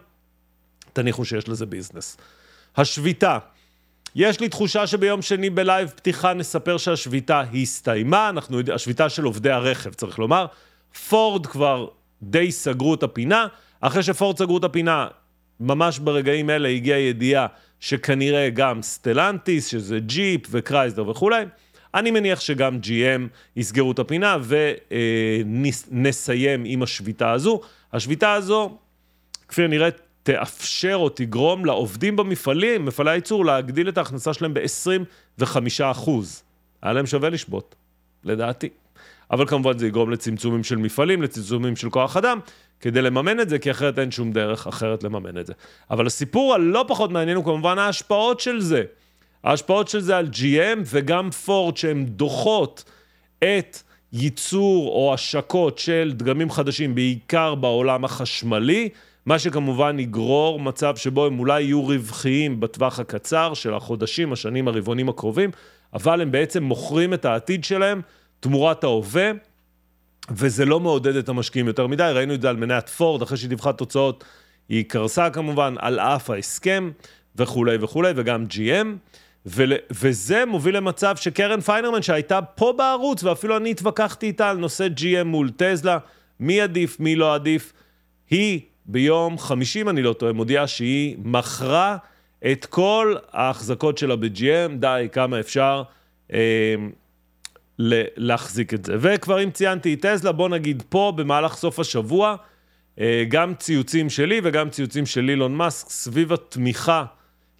תניחו 0.94 1.26
שיש 1.26 1.50
לזה 1.50 1.66
business. 1.66 2.18
השביתה. 2.78 3.38
יש 4.16 4.40
לי 4.40 4.50
תחושה 4.50 4.88
שביום 4.88 5.22
שני 5.22 5.50
בלייב 5.50 5.90
פתיחה 5.90 6.34
נספר 6.34 6.78
שהשביתה 6.78 7.44
הסתיימה, 7.62 8.30
אנחנו 8.30 8.60
השביתה 8.74 9.10
של 9.10 9.24
עובדי 9.24 9.52
הרכב, 9.52 9.94
צריך 9.94 10.20
לומר. 10.20 10.46
פורד 11.10 11.46
כבר 11.46 11.88
די 12.22 12.52
סגרו 12.52 12.94
את 12.94 13.04
הפינה. 13.04 13.48
אחרי 13.82 14.04
שפורד 14.04 14.38
סגרו 14.38 14.58
את 14.58 14.64
הפינה, 14.64 15.08
ממש 15.60 16.00
ברגעים 16.00 16.50
אלה 16.50 16.70
הגיעה 16.70 17.00
ידיעה 17.00 17.48
שכנראה 17.80 18.50
גם 18.50 18.82
סטלנטיס, 18.82 19.68
שזה 19.68 20.00
ג'יפ 20.00 20.42
וקרייזלר 20.52 21.10
וכולי. 21.10 21.46
אני 21.96 22.12
מניח 22.12 22.40
שגם 22.40 22.80
GM 22.84 23.22
יסגרו 23.56 23.92
את 23.92 24.00
הפינה 24.00 24.38
ונסיים 25.92 26.64
עם 26.66 26.84
השביתה 26.84 27.32
הזו. 27.32 27.62
השביתה 27.94 28.34
הזו, 28.34 28.78
כפי 29.48 29.64
הנראה, 29.64 29.90
תאפשר 30.24 30.96
או 30.96 31.10
תגרום 31.10 31.66
לעובדים 31.66 32.16
במפעלים, 32.16 32.86
מפעלי 32.86 33.12
הייצור, 33.12 33.46
להגדיל 33.46 33.90
את 33.90 33.98
ההכנסה 33.98 34.34
שלהם 34.34 34.54
ב-25%. 34.54 36.10
היה 36.82 36.94
להם 36.94 37.06
שווה 37.06 37.30
לשבות, 37.30 37.76
לדעתי. 38.24 38.70
אבל 39.32 39.48
כמובן 39.48 39.78
זה 39.78 39.88
יגרום 39.88 40.12
לצמצומים 40.12 40.64
של 40.64 40.76
מפעלים, 40.76 41.22
לצמצומים 41.22 41.76
של 41.76 41.90
כוח 41.90 42.18
אדם, 42.18 42.40
כדי 42.80 43.02
לממן 43.02 43.40
את 43.40 43.50
זה, 43.50 43.60
כי 43.60 43.72
אחרת 43.72 44.00
אין 44.00 44.12
שום 44.12 44.32
דרך 44.32 44.68
אחרת 44.68 45.04
לממן 45.04 45.38
את 45.38 45.46
זה. 45.48 45.54
אבל 45.92 46.08
הסיפור 46.08 46.54
הלא 46.54 46.86
פחות 46.88 47.12
מעניין 47.12 47.38
הוא 47.38 47.46
כמובן 47.46 47.80
ההשפעות 47.80 48.40
של 48.40 48.62
זה. 48.62 48.84
ההשפעות 49.44 49.88
של 49.88 50.00
זה 50.00 50.18
על 50.18 50.30
GM 50.34 50.80
וגם 50.86 51.32
פורד 51.32 51.78
שהן 51.78 52.06
דוחות 52.06 52.84
את 53.40 53.78
ייצור 54.14 54.88
או 54.90 55.14
השקות 55.14 55.78
של 55.78 56.14
דגמים 56.16 56.52
חדשים, 56.52 56.96
בעיקר 56.96 57.56
בעולם 57.56 58.06
החשמלי, 58.06 58.90
מה 59.26 59.40
שכמובן 59.40 60.00
יגרור 60.00 60.60
מצב 60.60 60.96
שבו 60.96 61.26
הם 61.26 61.40
אולי 61.40 61.64
יהיו 61.64 61.86
רווחיים 61.86 62.60
בטווח 62.60 63.00
הקצר 63.00 63.54
של 63.54 63.74
החודשים, 63.74 64.34
השנים, 64.34 64.68
הרבעונים 64.68 65.10
הקרובים, 65.10 65.52
אבל 65.94 66.22
הם 66.22 66.32
בעצם 66.32 66.64
מוכרים 66.64 67.14
את 67.14 67.26
העתיד 67.26 67.64
שלהם 67.64 68.02
תמורת 68.40 68.84
ההווה, 68.84 69.32
וזה 70.32 70.66
לא 70.66 70.80
מעודד 70.80 71.16
את 71.16 71.30
המשקיעים 71.30 71.68
יותר 71.68 71.88
מדי. 71.88 72.12
ראינו 72.16 72.34
את 72.34 72.42
זה 72.42 72.50
על 72.50 72.56
מניית 72.58 72.90
פורד, 72.90 73.22
אחרי 73.22 73.38
שהיא 73.38 73.50
דיווחה 73.50 73.74
תוצאות, 73.74 74.24
היא 74.70 74.86
קרסה 74.88 75.30
כמובן 75.30 75.76
על 75.80 76.00
אף 76.00 76.30
ההסכם 76.30 76.92
וכולי 77.36 77.78
וכולי, 77.82 78.12
וגם 78.16 78.46
GM. 78.50 78.88
ו- 79.46 79.64
וזה 79.92 80.46
מוביל 80.46 80.78
למצב 80.78 81.16
שקרן 81.16 81.62
פיינרמן, 81.62 82.02
שהייתה 82.02 82.42
פה 82.42 82.74
בערוץ, 82.78 83.24
ואפילו 83.24 83.58
אני 83.58 83.72
התווכחתי 83.72 84.26
איתה 84.26 84.50
על 84.50 84.58
נושא 84.58 84.88
GM 84.98 85.24
מול 85.24 85.50
טזלה, 85.50 85.98
מי 86.40 86.62
עדיף, 86.62 87.00
מי 87.00 87.16
לא 87.16 87.36
עדיף, 87.36 87.74
היא 88.30 88.62
ביום 88.86 89.38
חמישי, 89.38 89.82
אם 89.82 89.90
אני 89.90 90.02
לא 90.02 90.14
טועה, 90.14 90.34
מודיעה 90.34 90.68
שהיא 90.68 91.18
מכרה 91.24 91.98
את 92.52 92.66
כל 92.66 93.16
ההחזקות 93.32 93.98
שלה 93.98 94.16
ב-GM, 94.16 94.72
די, 94.80 95.08
כמה 95.12 95.40
אפשר 95.40 95.84
אה, 96.34 96.76
להחזיק 98.18 98.74
את 98.74 98.86
זה. 98.86 98.96
וכבר 99.00 99.44
אם 99.44 99.52
ציינתי 99.52 99.94
את 99.94 100.06
טזלה, 100.06 100.32
בוא 100.32 100.50
נגיד 100.50 100.84
פה, 100.90 101.14
במהלך 101.16 101.54
סוף 101.54 101.80
השבוע, 101.80 102.36
אה, 103.00 103.24
גם 103.30 103.54
ציוצים 103.56 104.10
שלי 104.10 104.42
וגם 104.44 104.70
ציוצים 104.70 105.06
של 105.06 105.30
אילון 105.30 105.56
מאסק 105.56 105.90
סביב 105.90 106.34
התמיכה, 106.34 107.06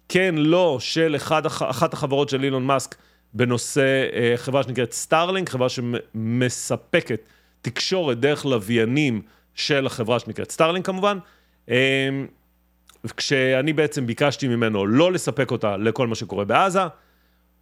כן, 0.08 0.34
לא, 0.38 0.76
של 0.80 1.16
אחד, 1.16 1.46
אחת 1.46 1.92
החברות 1.92 2.28
של 2.28 2.44
אילון 2.44 2.66
מאסק 2.66 2.94
בנושא 3.34 4.06
אה, 4.12 4.32
חברה 4.36 4.62
שנקראת 4.62 4.92
סטארלינק, 4.92 5.48
חברה 5.48 5.68
שמספקת 5.68 7.28
תקשורת 7.62 8.20
דרך 8.20 8.46
לוויינים 8.46 9.22
של 9.54 9.86
החברה 9.86 10.18
שנקראת 10.18 10.50
סטארלינק 10.50 10.86
כמובן. 10.86 11.18
אה, 11.70 11.76
כשאני 13.16 13.72
בעצם 13.72 14.06
ביקשתי 14.06 14.48
ממנו 14.48 14.86
לא 14.86 15.12
לספק 15.12 15.50
אותה 15.50 15.76
לכל 15.76 16.06
מה 16.06 16.14
שקורה 16.14 16.44
בעזה, 16.44 16.80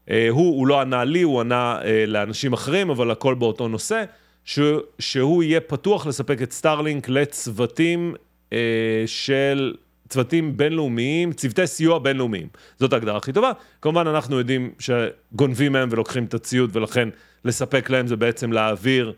הוא, 0.09 0.17
הוא 0.31 0.67
לא 0.67 0.81
ענה 0.81 1.05
לי, 1.05 1.23
הוא 1.23 1.41
ענה 1.41 1.81
לאנשים 2.07 2.53
אחרים, 2.53 2.91
אבל 2.91 3.11
הכל 3.11 3.35
באותו 3.35 3.69
נושא. 3.69 4.05
ש, 4.45 4.59
שהוא 4.99 5.43
יהיה 5.43 5.61
פתוח 5.61 6.07
לספק 6.07 6.43
את 6.43 6.53
סטארלינק 6.53 7.09
לצוותים 7.09 8.15
אה, 8.53 8.59
של, 9.07 9.75
צוותים 10.09 10.57
בינלאומיים, 10.57 11.33
צוותי 11.33 11.67
סיוע 11.67 11.99
בינלאומיים. 11.99 12.49
זאת 12.79 12.93
ההגדרה 12.93 13.17
הכי 13.17 13.33
טובה. 13.33 13.53
כמובן, 13.83 14.07
אנחנו 14.07 14.39
יודעים 14.39 14.73
שגונבים 14.79 15.73
מהם 15.73 15.89
ולוקחים 15.93 16.25
את 16.25 16.35
הציוד, 16.35 16.77
ולכן 16.77 17.09
לספק 17.45 17.91
להם 17.91 18.07
זה 18.07 18.17
בעצם 18.17 18.53
להעביר, 18.53 19.13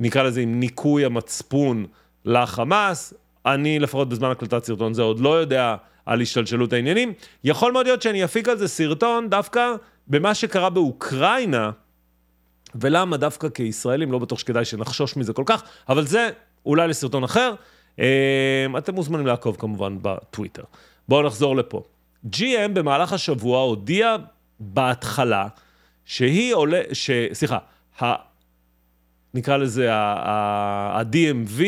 נקרא 0.00 0.22
לזה 0.22 0.40
עם 0.40 0.60
ניקוי 0.60 1.04
המצפון 1.04 1.86
לחמאס. 2.24 3.14
אני, 3.46 3.78
לפחות 3.78 4.08
בזמן 4.08 4.30
הקלטת 4.30 4.64
סרטון 4.64 4.94
זה, 4.94 5.02
עוד 5.02 5.20
לא 5.20 5.40
יודע 5.40 5.76
על 6.06 6.20
השתלשלות 6.20 6.72
העניינים. 6.72 7.12
יכול 7.44 7.72
מאוד 7.72 7.86
להיות 7.86 8.02
שאני 8.02 8.24
אפיק 8.24 8.48
על 8.48 8.58
זה 8.58 8.68
סרטון 8.68 9.30
דווקא 9.30 9.74
במה 10.08 10.34
שקרה 10.34 10.70
באוקראינה, 10.70 11.70
ולמה 12.74 13.16
דווקא 13.16 13.48
כישראלים, 13.48 14.12
לא 14.12 14.18
בטוח 14.18 14.38
שכדאי 14.38 14.64
שנחשוש 14.64 15.16
מזה 15.16 15.32
כל 15.32 15.42
כך, 15.46 15.62
אבל 15.88 16.06
זה 16.06 16.30
אולי 16.66 16.88
לסרטון 16.88 17.24
אחר. 17.24 17.54
אמ, 17.98 18.04
אתם 18.78 18.94
מוזמנים 18.94 19.26
לעקוב 19.26 19.56
כמובן 19.58 19.98
בטוויטר. 20.02 20.62
בואו 21.08 21.22
נחזור 21.26 21.56
לפה. 21.56 21.82
GM 22.36 22.68
במהלך 22.72 23.12
השבוע 23.12 23.60
הודיע 23.60 24.16
בהתחלה 24.60 25.46
שהיא 26.04 26.54
עולה, 26.54 26.80
ש... 26.92 27.10
סליחה. 27.32 27.58
נקרא 29.34 29.56
לזה 29.56 29.94
ה-DMV, 29.94 31.62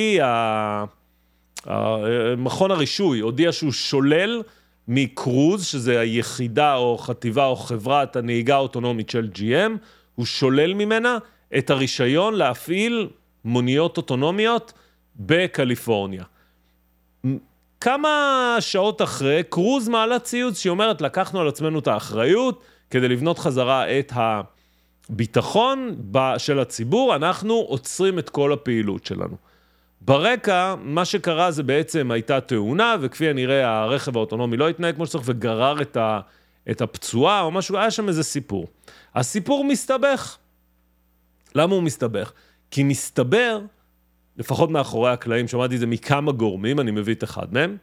מכון 2.36 2.70
הרישוי, 2.70 3.20
הודיע 3.20 3.52
שהוא 3.52 3.72
שולל 3.72 4.42
מקרוז, 4.88 5.66
שזה 5.66 6.00
היחידה 6.00 6.74
או 6.74 6.98
חטיבה 6.98 7.46
או 7.46 7.56
חברת 7.56 8.16
הנהיגה 8.16 8.54
האוטונומית 8.54 9.10
של 9.10 9.30
GM, 9.34 9.70
הוא 10.14 10.26
שולל 10.26 10.74
ממנה 10.74 11.18
את 11.58 11.70
הרישיון 11.70 12.34
להפעיל 12.34 13.08
מוניות 13.44 13.96
אוטונומיות 13.96 14.72
בקליפורניה. 15.16 16.24
כמה 17.80 18.56
שעות 18.60 19.02
אחרי, 19.02 19.42
קרוז 19.48 19.88
מעלה 19.88 20.18
ציוץ 20.18 20.58
שהיא 20.58 20.70
אומרת, 20.70 21.00
לקחנו 21.00 21.40
על 21.40 21.48
עצמנו 21.48 21.78
את 21.78 21.86
האחריות 21.86 22.62
כדי 22.90 23.08
לבנות 23.08 23.38
חזרה 23.38 23.98
את 23.98 24.12
הביטחון 25.12 25.96
של 26.38 26.58
הציבור, 26.58 27.16
אנחנו 27.16 27.54
עוצרים 27.54 28.18
את 28.18 28.30
כל 28.30 28.52
הפעילות 28.52 29.06
שלנו. 29.06 29.36
ברקע, 30.00 30.74
מה 30.82 31.04
שקרה 31.04 31.50
זה 31.50 31.62
בעצם 31.62 32.10
הייתה 32.10 32.40
תאונה, 32.40 32.96
וכפי 33.00 33.28
הנראה 33.28 33.82
הרכב 33.82 34.16
האוטונומי 34.16 34.56
לא 34.56 34.68
התנהג 34.68 34.94
כמו 34.94 35.06
שצריך 35.06 35.24
וגרר 35.26 35.82
את, 35.82 35.96
ה, 35.96 36.20
את 36.70 36.80
הפצועה 36.80 37.40
או 37.40 37.50
משהו, 37.50 37.76
היה 37.76 37.90
שם 37.90 38.08
איזה 38.08 38.22
סיפור. 38.22 38.66
הסיפור 39.14 39.64
מסתבך. 39.64 40.36
למה 41.54 41.74
הוא 41.74 41.82
מסתבך? 41.82 42.32
כי 42.70 42.82
מסתבר, 42.82 43.60
לפחות 44.36 44.70
מאחורי 44.70 45.10
הקלעים, 45.10 45.48
שמעתי 45.48 45.74
את 45.74 45.80
זה 45.80 45.86
מכמה 45.86 46.32
גורמים, 46.32 46.80
אני 46.80 46.90
מביא 46.90 47.14
את 47.14 47.24
אחד 47.24 47.54
מהם, 47.54 47.76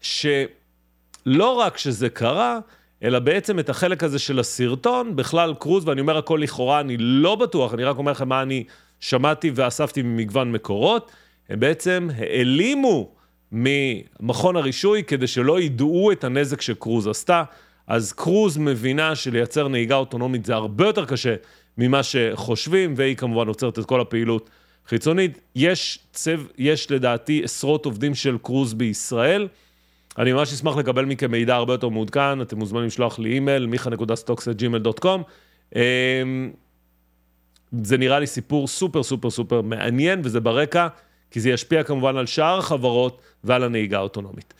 שלא 0.00 1.58
רק 1.58 1.78
שזה 1.78 2.08
קרה, 2.08 2.58
אלא 3.02 3.18
בעצם 3.18 3.58
את 3.58 3.68
החלק 3.68 4.04
הזה 4.04 4.18
של 4.18 4.38
הסרטון, 4.38 5.16
בכלל 5.16 5.54
קרוז, 5.58 5.88
ואני 5.88 6.00
אומר 6.00 6.16
הכל 6.16 6.40
לכאורה, 6.42 6.80
אני 6.80 6.96
לא 6.98 7.34
בטוח, 7.34 7.74
אני 7.74 7.84
רק 7.84 7.98
אומר 7.98 8.12
לכם 8.12 8.28
מה 8.28 8.42
אני 8.42 8.64
שמעתי 9.00 9.50
ואספתי 9.54 10.02
ממגוון 10.02 10.52
מקורות, 10.52 11.10
הם 11.48 11.60
בעצם 11.60 12.08
העלימו 12.18 13.14
ממכון 13.52 14.56
הרישוי 14.56 15.04
כדי 15.04 15.26
שלא 15.26 15.60
ידעו 15.60 16.12
את 16.12 16.24
הנזק 16.24 16.60
שקרוז 16.60 17.06
עשתה. 17.06 17.44
אז 17.86 18.12
קרוז 18.12 18.58
מבינה 18.58 19.14
שלייצר 19.14 19.68
נהיגה 19.68 19.96
אוטונומית 19.96 20.44
זה 20.44 20.54
הרבה 20.54 20.86
יותר 20.86 21.04
קשה 21.04 21.34
ממה 21.78 22.02
שחושבים, 22.02 22.94
והיא 22.96 23.16
כמובן 23.16 23.48
עוצרת 23.48 23.78
את 23.78 23.84
כל 23.84 24.00
הפעילות 24.00 24.50
חיצונית. 24.88 25.38
יש 25.56 25.98
צו, 26.12 26.30
יש 26.58 26.90
לדעתי 26.90 27.40
עשרות 27.44 27.86
עובדים 27.86 28.14
של 28.14 28.38
קרוז 28.42 28.74
בישראל. 28.74 29.48
אני 30.18 30.32
ממש 30.32 30.52
אשמח 30.52 30.76
לקבל 30.76 31.04
מכם 31.04 31.30
מידע 31.30 31.54
הרבה 31.54 31.74
יותר 31.74 31.88
מעודכן, 31.88 32.40
אתם 32.40 32.58
מוזמנים 32.58 32.86
לשלוח 32.86 33.18
לי 33.18 33.32
אימייל, 33.32 33.66
מיכה.סטוקס.ג'ימל.קום. 33.66 35.22
אמ, 35.76 35.80
זה 37.82 37.98
נראה 37.98 38.18
לי 38.18 38.26
סיפור 38.26 38.68
סופר 38.68 39.02
סופר 39.02 39.30
סופר 39.30 39.62
מעניין, 39.62 40.20
וזה 40.24 40.40
ברקע, 40.40 40.88
כי 41.30 41.40
זה 41.40 41.50
ישפיע 41.50 41.82
כמובן 41.82 42.16
על 42.16 42.26
שאר 42.26 42.58
החברות 42.58 43.20
ועל 43.44 43.64
הנהיגה 43.64 43.98
האוטונומית. 43.98 44.54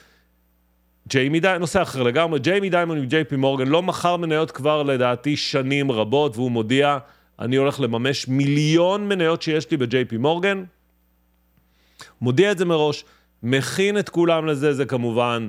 ג'יימי 1.09 1.41
דיימון, 1.41 1.61
נושא 1.61 1.83
אחר 1.83 2.03
לגמרי, 2.03 2.39
ג'יימי 2.39 2.71
דיימון 2.71 2.99
עם 2.99 3.07
ג'יי 3.07 3.25
פי 3.25 3.37
מורגן 3.37 3.69
לא 3.69 3.83
מכר 3.83 4.17
מניות 4.17 4.51
כבר 4.51 4.83
לדעתי 4.83 5.37
שנים 5.37 5.91
רבות, 5.91 6.37
והוא 6.37 6.51
מודיע, 6.51 6.99
אני 7.39 7.57
הולך 7.57 7.81
לממש 7.81 8.29
מיליון 8.29 9.09
מניות 9.09 9.43
שיש 9.43 9.71
לי 9.71 9.77
בג'יי 9.77 10.05
פי 10.05 10.17
מורגן. 10.17 10.65
מודיע 12.21 12.53
את 12.53 12.59
זה 12.59 12.65
מראש, 12.65 13.05
מכין 13.43 13.99
את 13.99 14.09
כולם 14.09 14.47
לזה, 14.47 14.75
זה 14.75 14.85
כמובן 14.85 15.49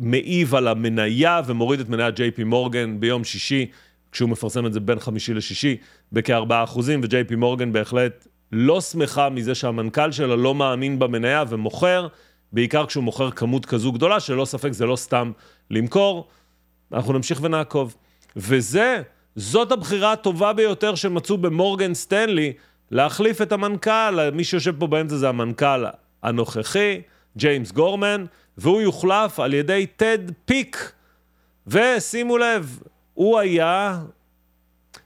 מעיב 0.00 0.54
על 0.54 0.68
המניה 0.68 1.40
ומוריד 1.46 1.80
את 1.80 1.88
מניית 1.88 2.14
ג'יי 2.14 2.30
פי 2.30 2.44
מורגן 2.44 3.00
ביום 3.00 3.24
שישי, 3.24 3.66
כשהוא 4.12 4.28
מפרסם 4.28 4.66
את 4.66 4.72
זה 4.72 4.80
בין 4.80 4.98
חמישי 4.98 5.34
לשישי, 5.34 5.76
בכ-4 6.12 6.64
אחוזים, 6.64 7.00
וג'יי 7.02 7.24
פי 7.24 7.34
מורגן 7.34 7.72
בהחלט 7.72 8.26
לא 8.52 8.80
שמחה 8.80 9.28
מזה 9.28 9.54
שהמנכ"ל 9.54 10.12
שלה 10.12 10.36
לא 10.36 10.54
מאמין 10.54 10.98
במניה 10.98 11.44
ומוכר. 11.48 12.08
בעיקר 12.52 12.86
כשהוא 12.86 13.04
מוכר 13.04 13.30
כמות 13.30 13.66
כזו 13.66 13.92
גדולה, 13.92 14.20
שללא 14.20 14.44
ספק 14.44 14.72
זה 14.72 14.86
לא 14.86 14.96
סתם 14.96 15.32
למכור. 15.70 16.28
אנחנו 16.92 17.12
נמשיך 17.12 17.40
ונעקוב. 17.42 17.96
וזה, 18.36 19.02
זאת 19.36 19.72
הבחירה 19.72 20.12
הטובה 20.12 20.52
ביותר 20.52 20.94
שמצאו 20.94 21.38
במורגן 21.38 21.94
סטנלי, 21.94 22.52
להחליף 22.90 23.42
את 23.42 23.52
המנכ"ל, 23.52 24.30
מי 24.32 24.44
שיושב 24.44 24.74
פה 24.78 24.86
באמצע 24.86 25.16
זה 25.16 25.28
המנכ"ל 25.28 25.84
הנוכחי, 26.22 27.00
ג'יימס 27.36 27.72
גורמן, 27.72 28.24
והוא 28.58 28.80
יוחלף 28.80 29.40
על 29.40 29.54
ידי 29.54 29.86
טד 29.96 30.18
פיק. 30.44 30.92
ושימו 31.66 32.38
לב, 32.38 32.78
הוא 33.14 33.38
היה, 33.38 33.98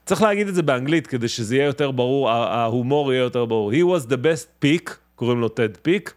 צריך 0.05 0.21
להגיד 0.21 0.47
את 0.47 0.55
זה 0.55 0.61
באנגלית 0.61 1.07
כדי 1.07 1.27
שזה 1.27 1.55
יהיה 1.55 1.65
יותר 1.65 1.91
ברור, 1.91 2.29
ההומור 2.29 3.13
יהיה 3.13 3.21
יותר 3.21 3.45
ברור. 3.45 3.71
He 3.71 3.75
was 3.75 4.07
the 4.07 4.15
best 4.15 4.65
pick, 4.65 4.91
קוראים 5.15 5.39
לו 5.39 5.49
טד 5.49 5.77
פיק. 5.81 6.13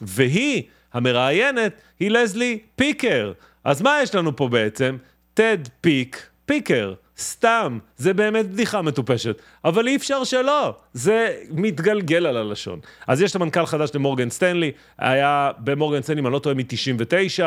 והיא, 0.00 0.62
המראיינת, 0.92 1.80
היא 2.00 2.10
לזלי 2.10 2.58
פיקר. 2.76 3.32
אז 3.64 3.82
מה 3.82 3.98
יש 4.02 4.14
לנו 4.14 4.36
פה 4.36 4.48
בעצם? 4.48 4.96
טד 5.34 5.58
פיק 5.80 6.26
פיקר. 6.46 6.94
סתם, 7.18 7.78
זה 7.96 8.14
באמת 8.14 8.50
בדיחה 8.50 8.82
מטופשת, 8.82 9.42
אבל 9.64 9.88
אי 9.88 9.96
אפשר 9.96 10.24
שלא, 10.24 10.74
זה 10.92 11.36
מתגלגל 11.50 12.26
על 12.26 12.36
הלשון. 12.36 12.80
אז 13.06 13.22
יש 13.22 13.30
את 13.30 13.36
המנכ"ל 13.36 13.66
חדש 13.66 13.90
למורגן 13.94 14.30
סטנלי, 14.30 14.72
היה 14.98 15.50
במורגן 15.58 16.02
סטנלי, 16.02 16.20
אם 16.20 16.26
אני 16.26 16.32
לא 16.32 16.38
טועה, 16.38 16.54
מ-99, 16.54 17.42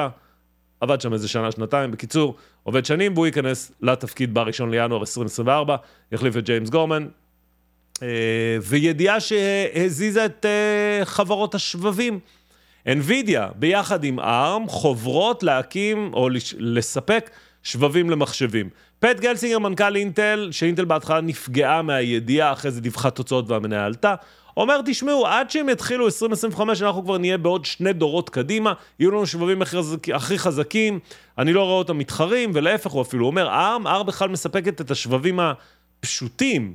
עבד 0.81 1.01
שם 1.01 1.13
איזה 1.13 1.27
שנה, 1.27 1.51
שנתיים, 1.51 1.91
בקיצור, 1.91 2.35
עובד 2.63 2.85
שנים, 2.85 3.13
והוא 3.13 3.25
ייכנס 3.25 3.71
לתפקיד 3.81 4.33
ב-1 4.33 4.65
לינואר 4.71 4.99
2024, 4.99 5.75
יחליף 6.11 6.37
את 6.37 6.43
ג'יימס 6.45 6.69
גורמן, 6.69 7.07
אה, 8.03 8.07
וידיעה 8.61 9.19
שהזיזה 9.19 10.25
את 10.25 10.45
אה, 10.45 11.05
חברות 11.05 11.55
השבבים. 11.55 12.19
NVIDIA, 12.87 13.53
ביחד 13.55 14.03
עם 14.03 14.19
ARM, 14.19 14.67
חוברות 14.67 15.43
להקים 15.43 16.13
או 16.13 16.29
לספק 16.57 17.29
שבבים 17.63 18.09
למחשבים. 18.09 18.69
פט 18.99 19.19
גלסינגר, 19.19 19.59
מנכ"ל 19.59 19.95
אינטל, 19.95 20.49
שאינטל 20.51 20.85
בהתחלה 20.85 21.21
נפגעה 21.21 21.81
מהידיעה, 21.81 22.51
אחרי 22.51 22.71
זה 22.71 22.81
דיווחה 22.81 23.09
תוצאות 23.09 23.49
והמניה 23.49 23.85
עלתה, 23.85 24.15
אומר, 24.57 24.81
תשמעו, 24.85 25.27
עד 25.27 25.49
שהם 25.49 25.69
יתחילו 25.69 26.05
2025, 26.05 26.81
אנחנו 26.81 27.03
כבר 27.03 27.17
נהיה 27.17 27.37
בעוד 27.37 27.65
שני 27.65 27.93
דורות 27.93 28.29
קדימה, 28.29 28.73
יהיו 28.99 29.11
לנו 29.11 29.27
שבבים 29.27 29.61
הכי 30.13 30.39
חזקים, 30.39 30.99
אני 31.37 31.53
לא 31.53 31.63
רואה 31.63 31.77
אותם 31.77 31.97
מתחרים, 31.97 32.51
ולהפך, 32.53 32.91
הוא 32.91 33.01
אפילו 33.01 33.25
אומר, 33.25 33.49
ARM, 33.49 33.85
ARM 33.85 34.03
בכלל 34.03 34.29
מספקת 34.29 34.81
את 34.81 34.91
השבבים 34.91 35.39
הפשוטים. 35.39 36.73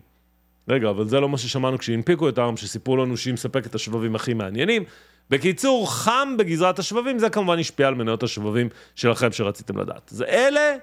רגע, 0.68 0.90
אבל 0.90 1.08
זה 1.08 1.20
לא 1.20 1.28
מה 1.28 1.38
ששמענו 1.38 1.78
כשהנפיקו 1.78 2.28
את 2.28 2.38
ARM, 2.38 2.56
שסיפרו 2.56 2.96
לנו 2.96 3.16
שהיא 3.16 3.34
מספקת 3.34 3.66
את 3.66 3.74
השבבים 3.74 4.14
הכי 4.14 4.34
מעניינים. 4.34 4.84
בקיצור, 5.30 5.92
חם 5.92 6.34
בגזרת 6.38 6.78
השבבים, 6.78 7.18
זה 7.18 7.30
כמובן 7.30 7.58
השפיע 7.58 7.88
על 7.88 7.94
מניות 7.94 8.22
השבבים 8.22 8.68
שלכם 8.94 9.32
שרציתם 9.32 9.78
לדעת. 9.78 10.02
זה 10.06 10.24
אלה, 10.24 10.76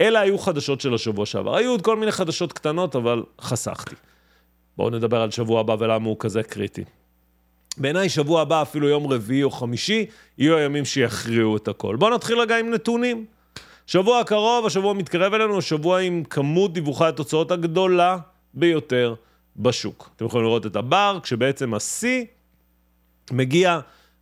אלה 0.00 0.20
היו 0.20 0.38
חדשות 0.38 0.80
של 0.80 0.94
השבוע 0.94 1.26
שעבר. 1.26 1.56
היו 1.56 1.70
עוד 1.70 1.82
כל 1.82 1.96
מיני 1.96 2.12
חדשות 2.12 2.52
קטנות, 2.52 2.96
אבל 2.96 3.22
חסכתי. 3.40 3.94
בואו 4.76 4.90
נדבר 4.90 5.20
על 5.20 5.30
שבוע 5.30 5.60
הבא 5.60 5.76
ולמה 5.78 6.08
הוא 6.08 6.16
כזה 6.18 6.42
קריטי. 6.42 6.84
בעיניי 7.76 8.08
שבוע 8.08 8.42
הבא, 8.42 8.62
אפילו 8.62 8.88
יום 8.88 9.06
רביעי 9.12 9.42
או 9.42 9.50
חמישי, 9.50 10.06
יהיו 10.38 10.56
הימים 10.56 10.84
שיכריעו 10.84 11.56
את 11.56 11.68
הכל. 11.68 11.96
בואו 11.96 12.14
נתחיל 12.14 12.38
רגע 12.38 12.58
עם 12.58 12.70
נתונים. 12.70 13.24
שבוע 13.86 14.20
הקרוב, 14.20 14.66
השבוע 14.66 14.92
מתקרב 14.92 15.34
אלינו, 15.34 15.62
שבוע 15.62 16.00
עם 16.00 16.24
כמות 16.24 16.72
דיווחי 16.72 17.04
התוצאות 17.04 17.50
הגדולה 17.50 18.18
ביותר 18.54 19.14
בשוק. 19.56 20.10
אתם 20.16 20.24
יכולים 20.24 20.46
לראות 20.46 20.66
את 20.66 20.76
הבר, 20.76 21.18
כשבעצם 21.22 21.74
השיא 21.74 22.24
מגיע 23.30 23.80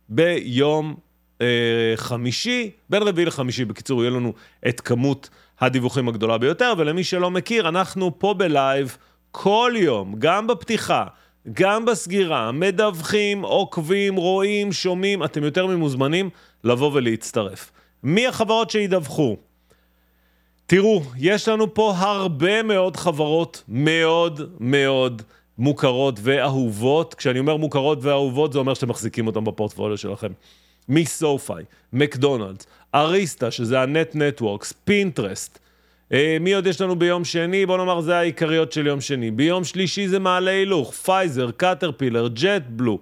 ביום 0.09 0.95
אה, 1.41 1.93
חמישי, 1.95 2.71
בין 2.89 3.03
רביעי 3.03 3.25
לחמישי, 3.25 3.65
בקיצור, 3.65 4.01
יהיה 4.01 4.11
לנו 4.11 4.33
את 4.67 4.81
כמות 4.81 5.29
הדיווחים 5.59 6.07
הגדולה 6.07 6.37
ביותר, 6.37 6.73
ולמי 6.77 7.03
שלא 7.03 7.31
מכיר, 7.31 7.69
אנחנו 7.69 8.19
פה 8.19 8.33
בלייב 8.33 8.97
כל 9.31 9.73
יום, 9.75 10.15
גם 10.19 10.47
בפתיחה, 10.47 11.05
גם 11.53 11.85
בסגירה, 11.85 12.51
מדווחים, 12.51 13.41
עוקבים, 13.41 14.15
רואים, 14.15 14.71
שומעים, 14.71 15.23
אתם 15.23 15.43
יותר 15.43 15.65
ממוזמנים 15.67 16.29
לבוא 16.63 16.91
ולהצטרף. 16.93 17.71
מי 18.03 18.27
החברות 18.27 18.69
שידווחו? 18.69 19.37
תראו, 20.65 21.01
יש 21.17 21.47
לנו 21.47 21.73
פה 21.73 21.93
הרבה 21.97 22.63
מאוד 22.63 22.97
חברות 22.97 23.63
מאוד 23.67 24.41
מאוד 24.59 25.21
מוכרות 25.57 26.19
ואהובות. 26.23 27.13
כשאני 27.13 27.39
אומר 27.39 27.57
מוכרות 27.57 27.99
ואהובות, 28.01 28.53
זה 28.53 28.59
אומר 28.59 28.73
שאתם 28.73 28.89
מחזיקים 28.89 29.27
אותן 29.27 29.43
בפורטפוליו 29.43 29.97
שלכם. 29.97 30.31
מ 30.89 31.00
SoFi, 31.00 31.53
מקדונלדס, 31.93 32.67
Arista, 32.95 33.51
שזה 33.51 33.81
ה 33.81 33.89
net 33.89 34.15
networks, 34.15 34.73
פינטרסט. 34.85 35.59
מי 36.39 36.53
עוד 36.53 36.67
יש 36.67 36.81
לנו 36.81 36.95
ביום 36.95 37.25
שני? 37.25 37.65
בוא 37.65 37.77
נאמר, 37.77 38.01
זה 38.01 38.17
העיקריות 38.17 38.71
של 38.71 38.87
יום 38.87 39.01
שני. 39.01 39.31
ביום 39.31 39.63
שלישי 39.63 40.07
זה 40.07 40.19
מעלה 40.19 40.51
הילוך, 40.51 40.93
פייזר, 40.93 41.51
קטרפילר, 41.57 42.27
ג'ט 42.33 42.63
בלו, 42.67 42.99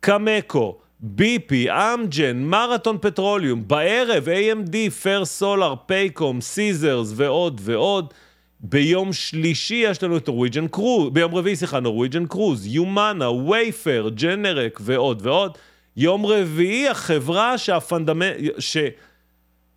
Cameco, 0.00 0.78
BP, 1.00 1.66
Amgen, 1.70 2.36
מרתון 2.36 2.98
פטרוליום, 3.00 3.68
בערב 3.68 4.28
AMD, 4.28 4.90
First 5.02 5.24
Solar, 5.24 5.74
Paycom, 5.86 6.40
סיזרס 6.40 7.12
ועוד 7.16 7.60
ועוד. 7.64 8.14
ביום 8.60 9.12
שלישי 9.12 9.74
יש 9.74 10.02
לנו 10.02 10.16
את 10.16 10.28
נורוויג'ן 10.28 10.68
קרוז, 10.68 11.10
ביום 11.12 11.34
רביעי, 11.34 11.56
סליחה, 11.56 11.80
נורוויג'ן 11.80 12.26
קרוז, 12.26 12.66
Humana, 12.66 13.30
Wayfair, 13.30 14.08
Generac 14.14 14.80
ועוד 14.82 15.26
ועוד. 15.26 15.58
יום 15.96 16.26
רביעי 16.26 16.88
החברה 16.88 17.58
שהפנדמנט, 17.58 18.36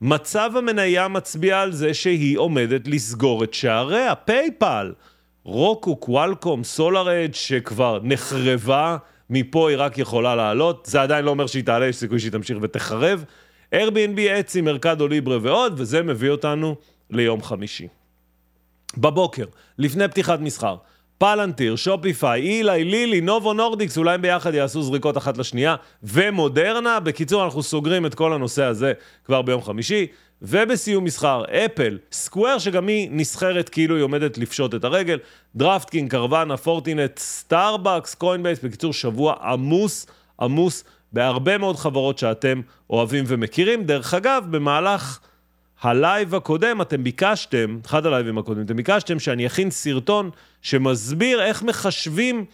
שמצב 0.04 0.52
המניה 0.56 1.08
מצביע 1.08 1.62
על 1.62 1.72
זה 1.72 1.94
שהיא 1.94 2.38
עומדת 2.38 2.88
לסגור 2.88 3.44
את 3.44 3.54
שעריה, 3.54 4.16
PayPal, 4.16 4.94
רוקו, 5.44 5.96
קוואלקום, 5.96 6.64
סולאר 6.64 7.26
אדג' 7.26 7.34
שכבר 7.34 8.00
נחרבה. 8.04 8.98
מפה 9.30 9.70
היא 9.70 9.78
רק 9.80 9.98
יכולה 9.98 10.36
לעלות, 10.36 10.88
זה 10.92 11.02
עדיין 11.02 11.26
לא 11.26 11.30
אומר 11.30 11.48
שהיא 11.48 11.64
תעלה, 11.64 11.88
יש 11.88 11.96
סיכוי 11.96 12.20
שהיא 12.20 12.32
תמשיך 12.32 12.58
ותחרב. 12.62 13.24
Airbnb, 13.76 14.20
Etsy, 14.40 14.62
מרקדו 14.62 15.08
ליברה 15.08 15.38
ועוד, 15.42 15.74
וזה 15.78 16.04
מביא 16.04 16.30
אותנו 16.30 16.76
ליום 17.10 17.42
חמישי. 17.42 17.88
בבוקר, 18.98 19.46
לפני 19.78 20.08
פתיחת 20.08 20.40
מסחר, 20.40 20.76
פלנטיר, 21.18 21.76
Shopify, 21.76 22.42
Eli 22.42 22.84
Lilly, 22.84 23.22
Novo 23.22 23.54
Nordisk, 23.54 23.98
אולי 23.98 24.18
ביחד 24.18 24.54
יעשו 24.54 24.82
זריקות 24.82 25.18
אחת 25.18 25.38
לשנייה, 25.38 25.76
ומודרנה. 26.04 27.00
בקיצור, 27.00 27.46
אנחנו 27.46 27.64
סוגרים 27.64 28.06
את 28.06 28.16
כל 28.16 28.34
הנושא 28.34 28.64
הזה 28.64 28.94
כבר 29.26 29.42
ביום 29.42 29.62
חמישי. 29.62 30.08
ובסיום 30.42 31.04
מסחר, 31.04 31.44
אפל, 31.50 31.98
Square, 32.12 32.58
שגם 32.60 32.88
היא 32.88 33.10
נסחרת 33.12 33.70
כאילו 33.70 33.96
היא 33.96 34.04
עומדת 34.04 34.38
לפשוט 34.38 34.76
את 34.76 34.84
הרגל, 34.84 35.20
DraftKings, 35.56 36.08
Carvana, 36.08 36.58
Fortinet, 36.58 37.20
סטארבקס, 37.20 38.16
קוינבייס, 38.16 38.60
בקיצור, 38.64 38.94
שבוע 38.94 39.36
עמוס, 39.42 40.08
עמוס 40.42 40.84
בהרבה 41.14 41.58
מאוד 41.58 41.76
חברות 41.76 42.18
שאתם 42.18 42.62
אוהבים 42.90 43.26
ומכירים. 43.28 43.84
דרך 43.84 44.14
אגב, 44.14 44.46
במהלך 44.50 45.20
הלייב 45.86 46.36
הקודם 46.36 46.82
אתם 46.82 47.04
ביקשתם, 47.04 47.78
אחד 47.86 48.06
הלייבים 48.06 48.38
הקודמים, 48.38 48.66
אתם 48.66 48.76
ביקשתם 48.76 49.20
שאני 49.20 49.48
אכין 49.48 49.72
סרטון 49.72 50.30
שמסביר 50.62 51.42
איך 51.42 51.64
מחשבים 51.64 52.46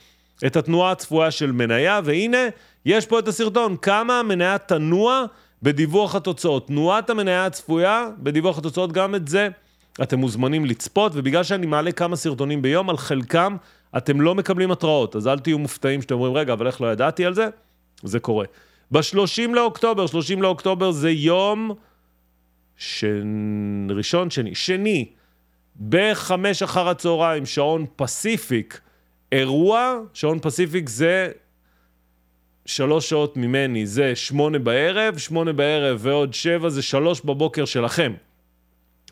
את 0.46 0.56
התנועה 0.56 0.92
הצפויה 0.92 1.32
של 1.32 1.52
מניה, 1.52 2.00
והנה, 2.04 2.38
יש 2.86 3.06
פה 3.06 3.20
את 3.20 3.28
הסרטון, 3.28 3.78
כמה 3.78 4.20
המניה 4.20 4.58
תנוע 4.58 5.26
בדיווח 5.64 6.16
התוצאות. 6.16 6.68
תנועת 6.68 7.10
המניה 7.10 7.46
הצפויה 7.46 8.10
בדיווח 8.18 8.58
התוצאות, 8.58 8.92
גם 8.92 9.16
את 9.16 9.28
זה 9.28 9.50
אתם 10.04 10.20
מוזמנים 10.20 10.66
לצפות, 10.66 11.12
ובגלל 11.16 11.44
שאני 11.44 11.66
מעלה 11.66 11.92
כמה 11.92 12.16
סרטונים 12.16 12.62
ביום, 12.62 12.90
על 12.90 12.98
חלקם 12.98 13.56
אתם 13.98 14.22
לא 14.22 14.36
מקבלים 14.36 14.72
התראות, 14.72 15.16
אז 15.16 15.28
אל 15.28 15.40
תהיו 15.40 15.60
מופתעים 15.60 16.02
שאתם 16.02 16.16
אומרים, 16.16 16.34
רגע, 16.34 16.54
אבל 16.54 16.68
איך 16.68 16.82
לא 16.82 16.92
ידעתי 16.92 17.26
על 17.26 17.34
זה? 17.34 17.48
זה 18.04 18.20
קורה. 18.20 18.46
ב-30 18.92 19.54
לאוקטובר, 19.54 20.08
30 20.08 20.42
לאוקטובר 20.42 20.92
זה 20.92 21.12
יום. 21.12 21.72
ראשון, 23.90 24.30
שני, 24.30 24.56
שני, 24.56 25.10
בחמש 25.90 26.64
אחר 26.64 26.90
הצהריים, 26.90 27.46
שעון 27.46 27.86
פסיפיק, 27.96 28.82
אירוע, 29.32 30.00
שעון 30.14 30.40
פסיפיק 30.42 30.90
זה 30.90 31.32
שלוש 32.66 33.10
שעות 33.10 33.38
ממני 33.38 33.86
זה 33.86 34.16
שמונה 34.16 34.60
בערב, 34.60 35.18
שמונה 35.18 35.54
בערב 35.54 35.98
ועוד 36.02 36.34
שבע 36.34 36.70
זה 36.70 36.82
שלוש 36.82 37.22
בבוקר 37.22 37.66
שלכם. 37.66 38.14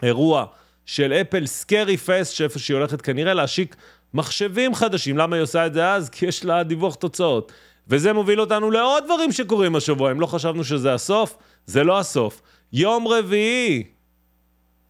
אירוע 0.04 0.46
של 0.86 1.14
אפל 1.14 1.46
סקרי 1.46 1.98
פסט, 1.98 2.36
שאיפה 2.36 2.60
שהיא 2.60 2.78
הולכת 2.78 3.02
כנראה 3.02 3.34
להשיק 3.34 3.76
מחשבים 4.14 4.76
חדשים. 4.76 5.18
למה 5.18 5.36
היא 5.36 5.44
עושה 5.44 5.66
את 5.66 5.74
זה 5.74 5.92
אז? 5.92 6.10
כי 6.10 6.26
יש 6.26 6.46
לה 6.46 6.64
דיווח 6.64 6.96
תוצאות. 6.96 7.52
וזה 7.88 8.14
מוביל 8.14 8.42
אותנו 8.42 8.72
לעוד 8.72 9.04
דברים 9.06 9.32
שקורים 9.32 9.76
השבוע. 9.76 10.12
אם 10.12 10.22
לא 10.22 10.26
חשבנו 10.26 10.64
שזה 10.64 10.94
הסוף, 10.94 11.38
זה 11.66 11.84
לא 11.84 12.00
הסוף. 12.00 12.42
יום 12.74 13.08
רביעי, 13.08 13.84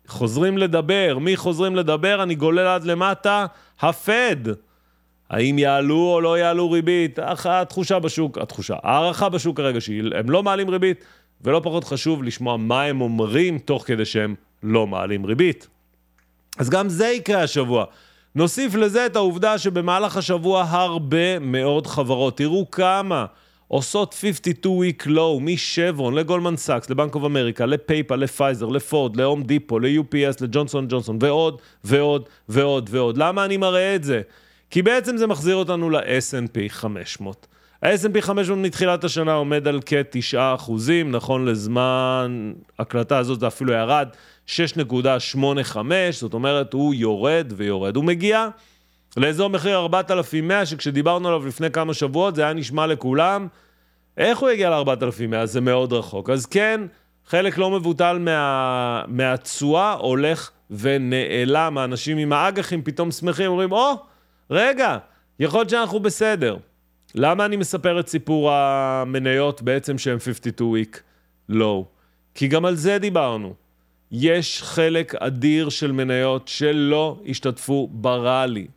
חוזרים 0.07 0.57
לדבר. 0.57 1.17
מי 1.21 1.37
חוזרים 1.37 1.75
לדבר? 1.75 2.23
אני 2.23 2.35
גולל 2.35 2.67
עד 2.67 2.83
למטה, 2.83 3.45
הפד. 3.79 4.35
האם 5.29 5.59
יעלו 5.59 6.13
או 6.13 6.21
לא 6.21 6.37
יעלו 6.37 6.71
ריבית? 6.71 7.19
התחושה 7.45 7.99
בשוק, 7.99 8.37
התחושה, 8.37 8.75
הערכה 8.83 9.29
בשוק 9.29 9.57
כרגע 9.57 9.81
שהם 9.81 10.29
לא 10.29 10.43
מעלים 10.43 10.69
ריבית, 10.69 11.03
ולא 11.41 11.61
פחות 11.63 11.83
חשוב 11.83 12.23
לשמוע 12.23 12.57
מה 12.57 12.83
הם 12.83 13.01
אומרים 13.01 13.59
תוך 13.59 13.83
כדי 13.87 14.05
שהם 14.05 14.35
לא 14.63 14.87
מעלים 14.87 15.25
ריבית. 15.25 15.67
אז 16.57 16.69
גם 16.69 16.89
זה 16.89 17.07
יקרה 17.07 17.43
השבוע. 17.43 17.85
נוסיף 18.35 18.75
לזה 18.75 19.05
את 19.05 19.15
העובדה 19.15 19.57
שבמהלך 19.57 20.17
השבוע 20.17 20.65
הרבה 20.69 21.39
מאוד 21.39 21.87
חברות, 21.87 22.37
תראו 22.37 22.71
כמה, 22.71 23.25
עושות 23.71 24.15
52-week 24.21 25.07
low 25.07 25.39
מ 25.41 25.50
Chevron 25.50 26.13
לגולדמן 26.13 26.57
סאקס, 26.57 26.89
לבנק 26.89 27.15
אוף 27.15 27.23
אמריקה, 27.23 27.65
ל 27.65 27.71
PayPal, 27.72 28.15
לפייזר, 28.15 28.65
לפורד, 28.65 29.15
להום 29.15 29.43
דיפו, 29.43 29.79
ל-UPS, 29.79 30.37
לג'ונסון 30.41 30.87
ג'ונסון, 30.89 31.17
ועוד 31.21 31.61
ועוד 31.83 32.29
ועוד 32.49 32.89
ועוד. 32.91 33.17
למה 33.17 33.45
אני 33.45 33.57
מראה 33.57 33.95
את 33.95 34.03
זה? 34.03 34.21
כי 34.69 34.81
בעצם 34.81 35.17
זה 35.17 35.27
מחזיר 35.27 35.55
אותנו 35.55 35.89
ל-S&P 35.89 36.69
500. 36.69 37.47
ה-S&P 37.83 38.21
500 38.21 38.59
מתחילת 38.59 39.03
השנה 39.03 39.33
עומד 39.33 39.67
על 39.67 39.79
כ-9 39.85 40.37
אחוזים, 40.55 41.11
נכון 41.11 41.45
לזמן 41.45 42.53
הקלטה 42.79 43.17
הזאת 43.17 43.39
זה 43.39 43.47
אפילו 43.47 43.73
ירד 43.73 44.07
6.85, 44.47 45.77
זאת 46.11 46.33
אומרת 46.33 46.73
הוא 46.73 46.93
יורד 46.93 47.53
ויורד. 47.55 47.95
הוא 47.95 48.03
מגיע 48.03 48.47
לאזור 49.17 49.49
מחיר 49.49 49.77
4,100, 49.77 50.65
שכשדיברנו 50.65 51.27
עליו 51.27 51.47
לפני 51.47 51.71
כמה 51.71 51.93
שבועות 51.93 52.35
זה 52.35 52.43
היה 52.43 52.53
נשמע 52.53 52.87
לכולם, 52.87 53.47
איך 54.17 54.39
הוא 54.39 54.49
יגיע 54.49 54.69
ל-4,100? 54.69 55.45
זה 55.45 55.61
מאוד 55.61 55.93
רחוק. 55.93 56.29
אז 56.29 56.45
כן, 56.45 56.81
חלק 57.25 57.57
לא 57.57 57.71
מבוטל 57.71 58.17
מה... 58.19 59.03
מהתשואה 59.07 59.93
הולך 59.93 60.51
ונעלם. 60.71 61.77
האנשים 61.77 62.17
עם 62.17 62.33
האג"חים 62.33 62.81
פתאום 62.81 63.11
שמחים, 63.11 63.51
אומרים, 63.51 63.71
או, 63.71 63.93
oh, 63.93 63.97
רגע, 64.49 64.97
יכול 65.39 65.59
להיות 65.59 65.69
שאנחנו 65.69 65.99
בסדר. 65.99 66.57
למה 67.15 67.45
אני 67.45 67.55
מספר 67.55 67.99
את 67.99 68.07
סיפור 68.07 68.51
המניות 68.51 69.61
בעצם 69.61 69.97
שהם 69.97 70.19
52 70.19 70.73
week 70.73 70.97
low? 71.51 71.85
כי 72.35 72.47
גם 72.47 72.65
על 72.65 72.75
זה 72.75 72.97
דיברנו. 72.97 73.53
יש 74.11 74.63
חלק 74.63 75.15
אדיר 75.15 75.69
של 75.69 75.91
מניות 75.91 76.47
שלא 76.47 77.19
השתתפו 77.27 77.89
בראלי. 77.91 78.67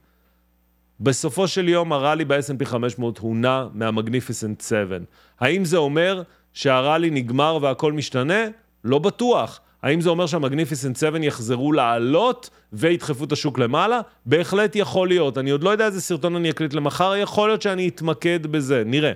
בסופו 1.03 1.49
של 1.49 1.69
יום 1.69 1.93
הראלי 1.93 2.25
ב-S&P 2.25 2.65
500 2.65 3.19
הונע 3.19 3.67
מה 3.75 3.88
Magnificent 3.88 4.61
7. 4.61 4.97
האם 5.41 5.65
זה 5.65 5.77
אומר 5.77 6.23
שהראלי 6.53 7.11
נגמר 7.11 7.59
והכל 7.63 7.93
משתנה? 7.93 8.45
לא 8.85 8.99
בטוח. 8.99 9.61
האם 9.83 10.01
זה 10.01 10.11
אומר 10.11 10.27
שה 10.27 10.42
Magnificent 10.42 10.97
7 10.97 11.19
יחזרו 11.19 11.73
לעלות 11.73 12.51
וידחפו 12.73 13.25
את 13.25 13.33
השוק 13.33 13.59
למעלה? 13.59 14.01
בהחלט 14.27 14.77
יכול 14.77 15.09
להיות. 15.09 15.39
אני 15.39 15.51
עוד 15.51 15.63
לא 15.63 15.71
יודע 15.71 15.87
איזה 15.87 16.01
סרטון 16.01 16.37
אני 16.37 16.51
אקליט 16.51 16.75
למחר, 16.75 17.17
יכול 17.17 17.49
להיות 17.49 17.63
שאני 17.63 17.89
אתמקד 17.89 18.47
בזה, 18.47 18.83
נראה. 18.87 19.13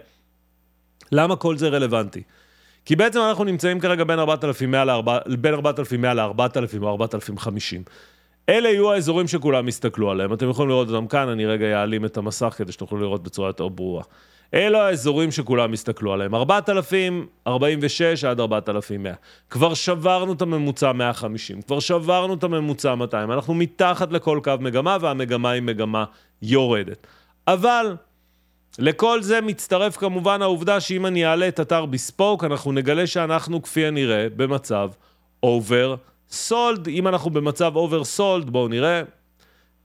למה 1.13 1.37
כל 1.37 1.57
זה 1.57 1.69
רלוונטי? 1.69 2.23
כי 2.85 2.97
בעצם 2.97 3.21
אנחנו 3.21 3.45
נמצאים 3.45 3.81
כרגע 3.81 4.05
בין 4.05 4.19
4,100 4.19 4.85
ל-4,000 4.85 6.83
או 6.83 6.89
4,050. 6.89 7.83
אלה 8.49 8.69
יהיו 8.69 8.93
האזורים 8.93 9.29
שכולם 9.29 9.69
יסתכלו 9.69 10.11
עליהם. 10.11 10.33
אתם 10.33 10.51
יכולים 10.51 10.69
לראות 10.69 10.89
אותם 10.89 11.07
כאן, 11.07 11.29
אני 11.29 11.47
רגע 11.47 11.81
אעלים 11.81 12.05
את 12.05 12.17
המסך 12.17 12.55
כדי 12.59 12.73
שתוכלו 12.73 12.99
לראות 12.99 13.23
בצורה 13.23 13.49
יותר 13.49 13.69
ברורה. 13.69 14.03
אלו 14.55 14.79
האזורים 14.79 15.31
שכולם 15.31 15.75
יסתכלו 15.75 16.13
עליהם, 16.13 16.35
4,046 16.35 18.25
עד 18.25 18.41
4,100. 18.41 19.13
כבר 19.51 19.75
שברנו 19.75 20.33
את 20.33 20.43
הממוצע 20.43 20.93
150, 20.93 21.63
כבר 21.63 21.81
שברנו 21.81 22.35
את 22.35 22.45
הממוצע 22.45 22.95
200, 22.95 23.33
אנחנו 23.33 23.55
מתחת 23.55 24.13
לכל 24.13 24.41
קו 24.45 24.53
מגמה 24.61 24.97
והמגמה 25.01 25.51
היא 25.51 25.63
מגמה 25.63 26.05
יורדת. 26.43 27.07
אבל 27.49 27.97
לכל 28.79 29.23
זה 29.23 29.41
מצטרף 29.41 29.97
כמובן 29.97 30.43
העובדה 30.43 30.81
שאם 30.81 31.07
אני 31.07 31.27
אעלה 31.27 31.49
את 31.49 31.61
אתר 31.61 31.87
בספוק, 31.87 32.45
אנחנו 32.45 32.73
נגלה 32.73 33.07
שאנחנו 33.07 33.63
כפי 33.63 33.87
הנראה 33.87 34.27
במצב 34.37 34.91
oversold. 35.43 36.89
אם 36.89 37.09
אנחנו 37.09 37.31
במצב 37.31 37.77
oversold, 37.77 38.51
בואו 38.51 38.69
נראה, 38.69 39.03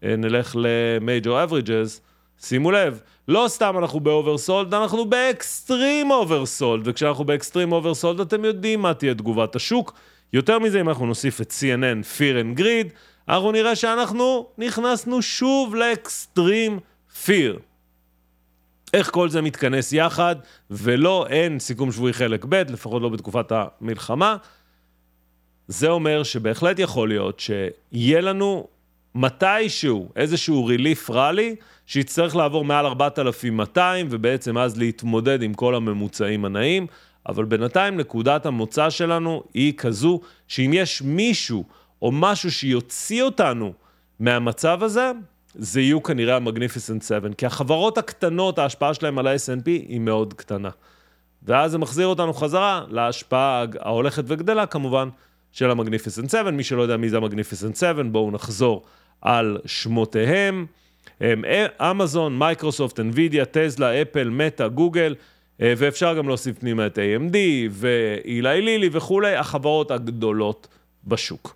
אה, 0.03 0.15
נלך 0.15 0.55
ל-Major 0.55 1.49
Averages, 1.49 1.99
שימו 2.39 2.71
לב, 2.71 3.01
לא 3.27 3.45
סתם 3.47 3.77
אנחנו 3.77 3.99
ב 3.99 4.07
oversold, 4.07 4.73
אנחנו 4.73 5.05
ב 5.05 5.18
extreme 5.18 6.11
oversold, 6.11 6.87
וכשאנחנו 6.87 7.23
ב 7.23 7.29
extreme 7.29 7.71
oversold 7.71 8.19
אתם 8.19 8.45
יודעים 8.45 8.81
מה 8.81 8.93
תהיה 8.93 9.13
תגובת 9.13 9.55
השוק. 9.55 9.93
יותר 10.33 10.59
מזה, 10.59 10.81
אם 10.81 10.89
אנחנו 10.89 11.05
נוסיף 11.05 11.41
את 11.41 11.51
CNN, 11.51 12.17
Fear 12.17 12.57
and 12.57 12.59
Greed, 12.59 12.93
אנחנו 13.29 13.51
נראה 13.51 13.75
שאנחנו 13.75 14.47
נכנסנו 14.57 15.21
שוב 15.21 15.75
ל 15.75 15.88
extreme 15.88 16.79
Fear. 17.25 17.59
איך 18.93 19.11
כל 19.11 19.29
זה 19.29 19.41
מתכנס 19.41 19.93
יחד, 19.93 20.35
ולא, 20.71 21.25
אין 21.29 21.59
סיכום 21.59 21.91
שבועי 21.91 22.13
חלק 22.13 22.45
ב', 22.49 22.55
לפחות 22.55 23.01
לא 23.01 23.09
בתקופת 23.09 23.51
המלחמה. 23.51 24.37
זה 25.67 25.89
אומר 25.89 26.23
שבהחלט 26.23 26.79
יכול 26.79 27.09
להיות 27.09 27.39
שיהיה 27.39 28.21
לנו 28.21 28.67
מתישהו 29.15 30.09
איזשהו 30.15 30.65
ריליף 30.65 31.09
ראלי, 31.09 31.55
שיצטרך 31.85 32.35
לעבור 32.35 32.65
מעל 32.65 32.85
4,200 32.85 34.07
ובעצם 34.09 34.57
אז 34.57 34.77
להתמודד 34.77 35.41
עם 35.41 35.53
כל 35.53 35.75
הממוצעים 35.75 36.45
הנעים, 36.45 36.87
אבל 37.29 37.45
בינתיים 37.45 37.97
נקודת 37.97 38.45
המוצא 38.45 38.89
שלנו 38.89 39.43
היא 39.53 39.73
כזו 39.77 40.19
שאם 40.47 40.71
יש 40.73 41.01
מישהו 41.01 41.63
או 42.01 42.11
משהו 42.11 42.51
שיוציא 42.51 43.23
אותנו 43.23 43.73
מהמצב 44.19 44.83
הזה, 44.83 45.11
זה 45.55 45.81
יהיו 45.81 46.03
כנראה 46.03 46.35
המגניפיסנט 46.35 47.03
7, 47.03 47.29
כי 47.37 47.45
החברות 47.45 47.97
הקטנות, 47.97 48.59
ההשפעה 48.59 48.93
שלהם 48.93 49.19
על 49.19 49.27
ה-S&P 49.27 49.65
היא 49.65 49.99
מאוד 49.99 50.33
קטנה. 50.33 50.69
ואז 51.43 51.71
זה 51.71 51.77
מחזיר 51.77 52.07
אותנו 52.07 52.33
חזרה 52.33 52.85
להשפעה 52.89 53.65
ההולכת 53.79 54.23
וגדלה 54.27 54.65
כמובן 54.65 55.09
של 55.51 55.71
ה 55.71 55.76
Magnificent 55.76 56.29
7. 56.29 56.51
מי 56.51 56.63
שלא 56.63 56.81
יודע 56.81 56.97
מי 56.97 57.09
זה 57.09 57.17
ה 57.17 57.22
Magnificent 57.22 57.75
7, 57.75 58.03
בואו 58.03 58.31
נחזור 58.31 58.83
על 59.21 59.57
שמותיהם. 59.65 60.65
הם 61.19 61.43
אמזון, 61.81 62.39
מייקרוסופט, 62.39 62.99
אנווידיה, 62.99 63.45
טזלה, 63.45 64.01
אפל, 64.01 64.29
מטא, 64.29 64.67
גוגל, 64.67 65.15
אה, 65.61 65.73
ואפשר 65.77 66.17
גם 66.17 66.27
להוסיף 66.27 66.59
פנימה 66.59 66.85
את 66.85 66.97
AMD 66.97 67.35
ואילי 67.69 68.61
לילי 68.61 68.89
וכולי, 68.91 69.35
החברות 69.35 69.91
הגדולות 69.91 70.67
בשוק. 71.07 71.55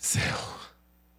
זהו. 0.00 0.56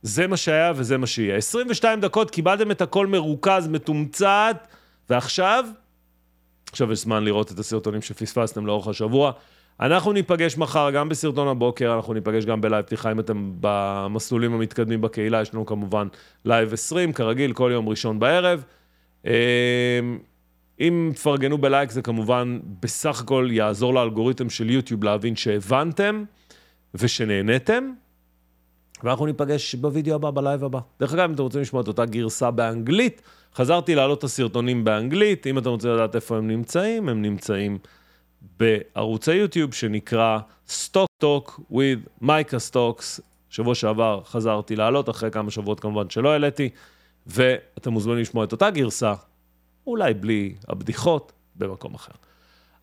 זה 0.02 0.28
מה 0.28 0.38
שהיה 0.38 0.74
וזה 0.76 0.98
מה 0.98 1.08
שיהיה. 1.08 1.38
22 1.38 2.02
דקות, 2.02 2.32
קיבלתם 2.32 2.72
את 2.72 2.82
הכל 2.82 3.08
מרוכז, 3.08 3.68
מתומצת, 3.68 4.68
ועכשיו, 5.10 5.66
עכשיו 6.72 6.92
יש 6.92 7.00
זמן 7.00 7.24
לראות 7.24 7.52
את 7.52 7.60
הסרטונים 7.60 8.02
שפספסתם 8.02 8.66
לאורך 8.66 8.88
השבוע. 8.88 9.32
אנחנו 9.80 10.12
ניפגש 10.12 10.58
מחר 10.58 10.92
גם 10.92 11.10
בסרטון 11.10 11.48
הבוקר, 11.48 11.96
אנחנו 11.96 12.14
ניפגש 12.14 12.46
גם 12.46 12.62
בלייב 12.62 12.86
פתיחה 12.86 13.12
אם 13.12 13.20
אתם 13.20 13.52
במסלולים 13.60 14.54
המתקדמים 14.54 15.02
בקהילה, 15.02 15.42
יש 15.42 15.54
לנו 15.54 15.66
כמובן 15.66 16.08
לייב 16.46 16.74
20, 16.74 17.14
כרגיל, 17.14 17.54
כל 17.54 17.70
יום 17.74 17.90
ראשון 17.90 18.20
בערב. 18.20 18.64
אמ, 19.26 19.32
אם 20.80 21.12
תפרגנו 21.16 21.58
בלייק 21.58 21.92
זה 21.92 22.02
כמובן 22.02 22.60
בסך 22.82 23.22
הכל 23.22 23.48
יעזור 23.52 23.94
לאלגוריתם 23.94 24.50
של 24.50 24.70
יוטיוב 24.70 25.04
להבין 25.04 25.36
שהבנתם 25.36 26.24
ושנהנתם. 26.96 27.92
ואנחנו 29.04 29.26
ניפגש 29.26 29.76
בווידאו 29.76 30.16
הבא, 30.16 30.32
בלייב 30.32 30.64
הבא. 30.64 30.80
דרך 31.00 31.14
אגב, 31.14 31.24
אם 31.30 31.34
אתם 31.34 31.44
רוצים 31.44 31.62
לשמוע 31.62 31.82
את 31.82 31.88
אותה 31.88 32.06
גרסה 32.06 32.52
באנגלית, 32.52 33.22
חזרתי 33.56 33.96
להעלות 33.96 34.20
את 34.20 34.24
הסרטונים 34.24 34.84
באנגלית, 34.84 35.48
אם 35.48 35.58
אתם 35.58 35.70
רוצים 35.70 35.90
לדעת 35.90 36.16
איפה 36.16 36.38
הם 36.38 36.48
נמצאים, 36.48 37.10
הם 37.10 37.22
נמצאים 37.22 37.78
בערוץ 38.42 39.30
היוטיוב 39.30 39.74
שנקרא 39.74 40.40
Stock 40.68 41.24
Talk 41.24 41.60
with 41.72 42.10
Micha 42.22 42.60
Stocks. 42.60 43.22
שבוע 43.50 43.76
שעבר 43.76 44.22
חזרתי 44.26 44.76
להעלות, 44.76 45.10
אחרי 45.10 45.32
כמה 45.32 45.52
שבועות 45.52 45.80
כמובן 45.80 46.10
שלא 46.10 46.32
העליתי, 46.32 46.70
ואתם 47.28 47.92
מוזמנים 47.92 48.20
לשמוע 48.20 48.44
את 48.44 48.52
אותה 48.52 48.70
גרסה, 48.70 49.14
אולי 49.88 50.14
בלי 50.14 50.56
הבדיחות, 50.68 51.32
במקום 51.56 51.96
אחר. 51.96 52.12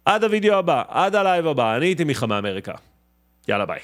עד 0.04 0.24
הווידאו 0.24 0.54
הבא, 0.54 0.82
עד 0.88 1.14
הלייב 1.14 1.46
הבא, 1.46 1.76
אני 1.76 1.86
הייתי 1.86 2.04
מיכה 2.04 2.26
מאמריקה. 2.26 2.72
יאללה 3.48 3.66
ביי. 3.66 3.80